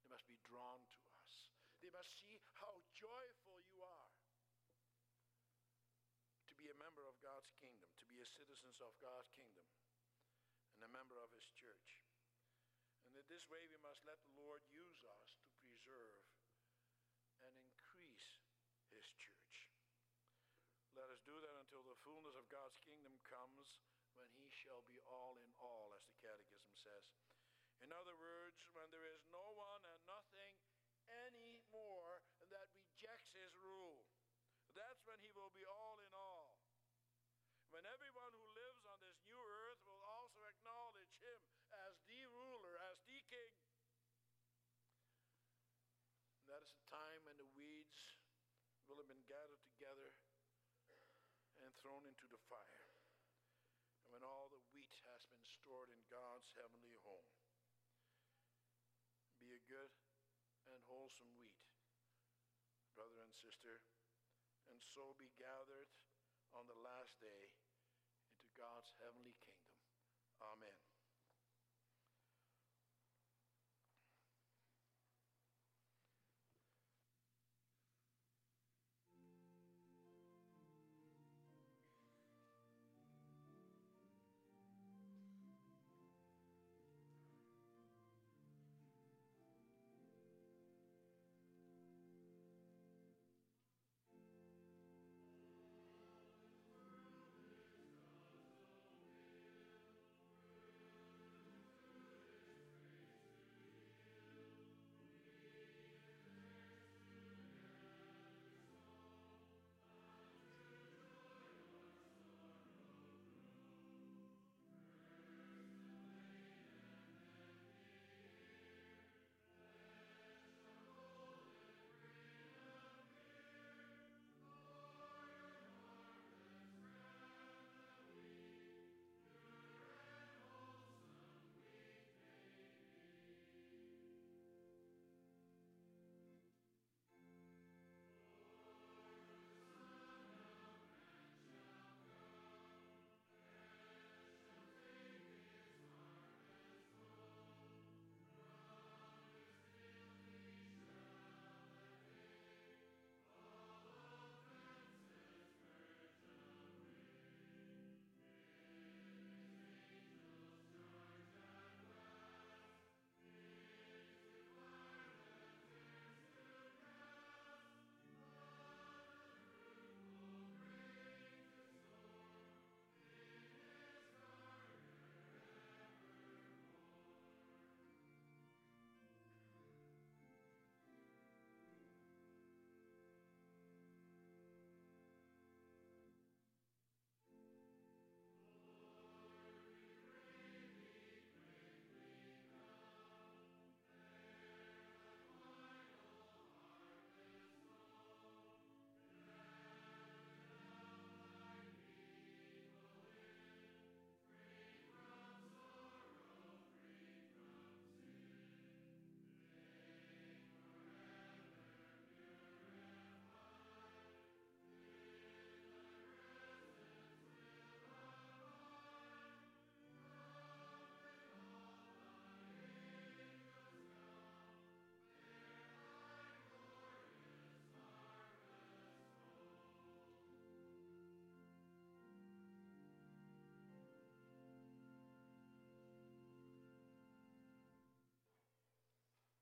They 0.00 0.08
must 0.12 0.28
be 0.28 0.40
drawn 0.44 0.80
to 0.80 1.02
us. 1.24 1.34
They 1.80 1.92
must 1.92 2.12
see 2.20 2.36
how 2.60 2.80
joyful 2.96 3.60
you 3.68 3.80
are 3.84 4.12
to 6.48 6.54
be 6.60 6.68
a 6.68 6.76
member 6.80 7.04
of 7.08 7.16
God's 7.24 7.52
kingdom, 7.60 7.90
to 8.34 8.42
be 8.42 8.50
a 8.50 8.58
citizen 8.58 8.74
of 8.82 8.98
God's 8.98 9.30
kingdom, 9.38 9.62
and 10.74 10.82
a 10.82 10.90
member 10.90 11.22
of 11.22 11.30
His 11.30 11.46
church. 11.54 12.02
And 13.06 13.14
in 13.14 13.22
this 13.30 13.46
way, 13.46 13.62
we 13.70 13.78
must 13.78 14.02
let 14.10 14.18
the 14.26 14.34
Lord 14.34 14.58
use 14.74 15.06
us 15.06 15.38
to 15.38 15.62
preserve 15.70 16.26
and 17.46 17.54
increase 17.54 18.42
His 18.90 19.06
church. 19.22 19.70
Let 20.98 21.14
us 21.14 21.22
do 21.22 21.38
that 21.38 21.62
until 21.62 21.86
the 21.86 22.02
fullness 22.02 22.34
of 22.34 22.50
God's 22.50 22.74
kingdom 22.82 23.14
comes 23.22 23.78
when 24.18 24.26
He 24.34 24.50
shall 24.50 24.82
be 24.90 24.98
all 25.06 25.38
in 25.38 25.50
all, 25.62 25.94
as 25.94 26.02
the 26.10 26.18
Catechism 26.18 26.74
says. 26.74 27.06
In 27.86 27.94
other 27.94 28.18
words, 28.18 28.58
when 28.74 28.90
there 28.90 29.06
is 29.14 29.22
no 29.30 29.46
one 29.54 29.82
and 29.94 30.02
nothing 30.10 30.58
any 31.30 31.62
more 31.70 32.18
that 32.50 32.66
rejects 32.74 33.30
his 33.30 33.54
rule. 33.62 34.02
That's 34.74 35.06
when 35.06 35.22
he 35.22 35.30
will 35.30 35.54
be 35.54 35.62
all 35.62 36.02
in 36.02 36.10
all. 36.18 36.58
When 37.74 37.90
everyone 37.90 38.30
who 38.30 38.54
lives 38.54 38.86
on 38.86 39.02
this 39.02 39.18
new 39.26 39.42
earth 39.66 39.82
will 39.82 39.98
also 40.06 40.46
acknowledge 40.46 41.10
him 41.18 41.42
as 41.90 41.98
the 42.06 42.22
ruler, 42.30 42.78
as 42.86 43.02
the 43.02 43.18
king. 43.26 43.50
And 46.38 46.46
that 46.54 46.62
is 46.62 46.70
the 46.70 46.86
time 46.86 47.26
when 47.26 47.34
the 47.34 47.50
weeds 47.58 48.14
will 48.86 48.93
have 49.04 49.12
been 49.12 49.28
gathered 49.28 49.60
together 49.68 50.16
and 51.60 51.68
thrown 51.76 52.08
into 52.08 52.24
the 52.32 52.40
fire. 52.48 52.88
And 54.00 54.08
when 54.08 54.24
all 54.24 54.48
the 54.48 54.64
wheat 54.72 54.96
has 55.12 55.28
been 55.28 55.44
stored 55.44 55.92
in 55.92 56.00
God's 56.08 56.48
heavenly 56.56 56.96
home 57.04 57.28
be 59.36 59.52
a 59.52 59.68
good 59.68 59.92
and 60.72 60.80
wholesome 60.88 61.28
wheat, 61.36 61.60
brother 62.96 63.20
and 63.20 63.36
sister, 63.36 63.84
and 64.72 64.80
so 64.80 65.12
be 65.20 65.28
gathered 65.36 65.92
on 66.56 66.64
the 66.64 66.80
last 66.80 67.12
day 67.20 67.52
into 68.32 68.48
God's 68.56 68.88
heavenly 69.04 69.36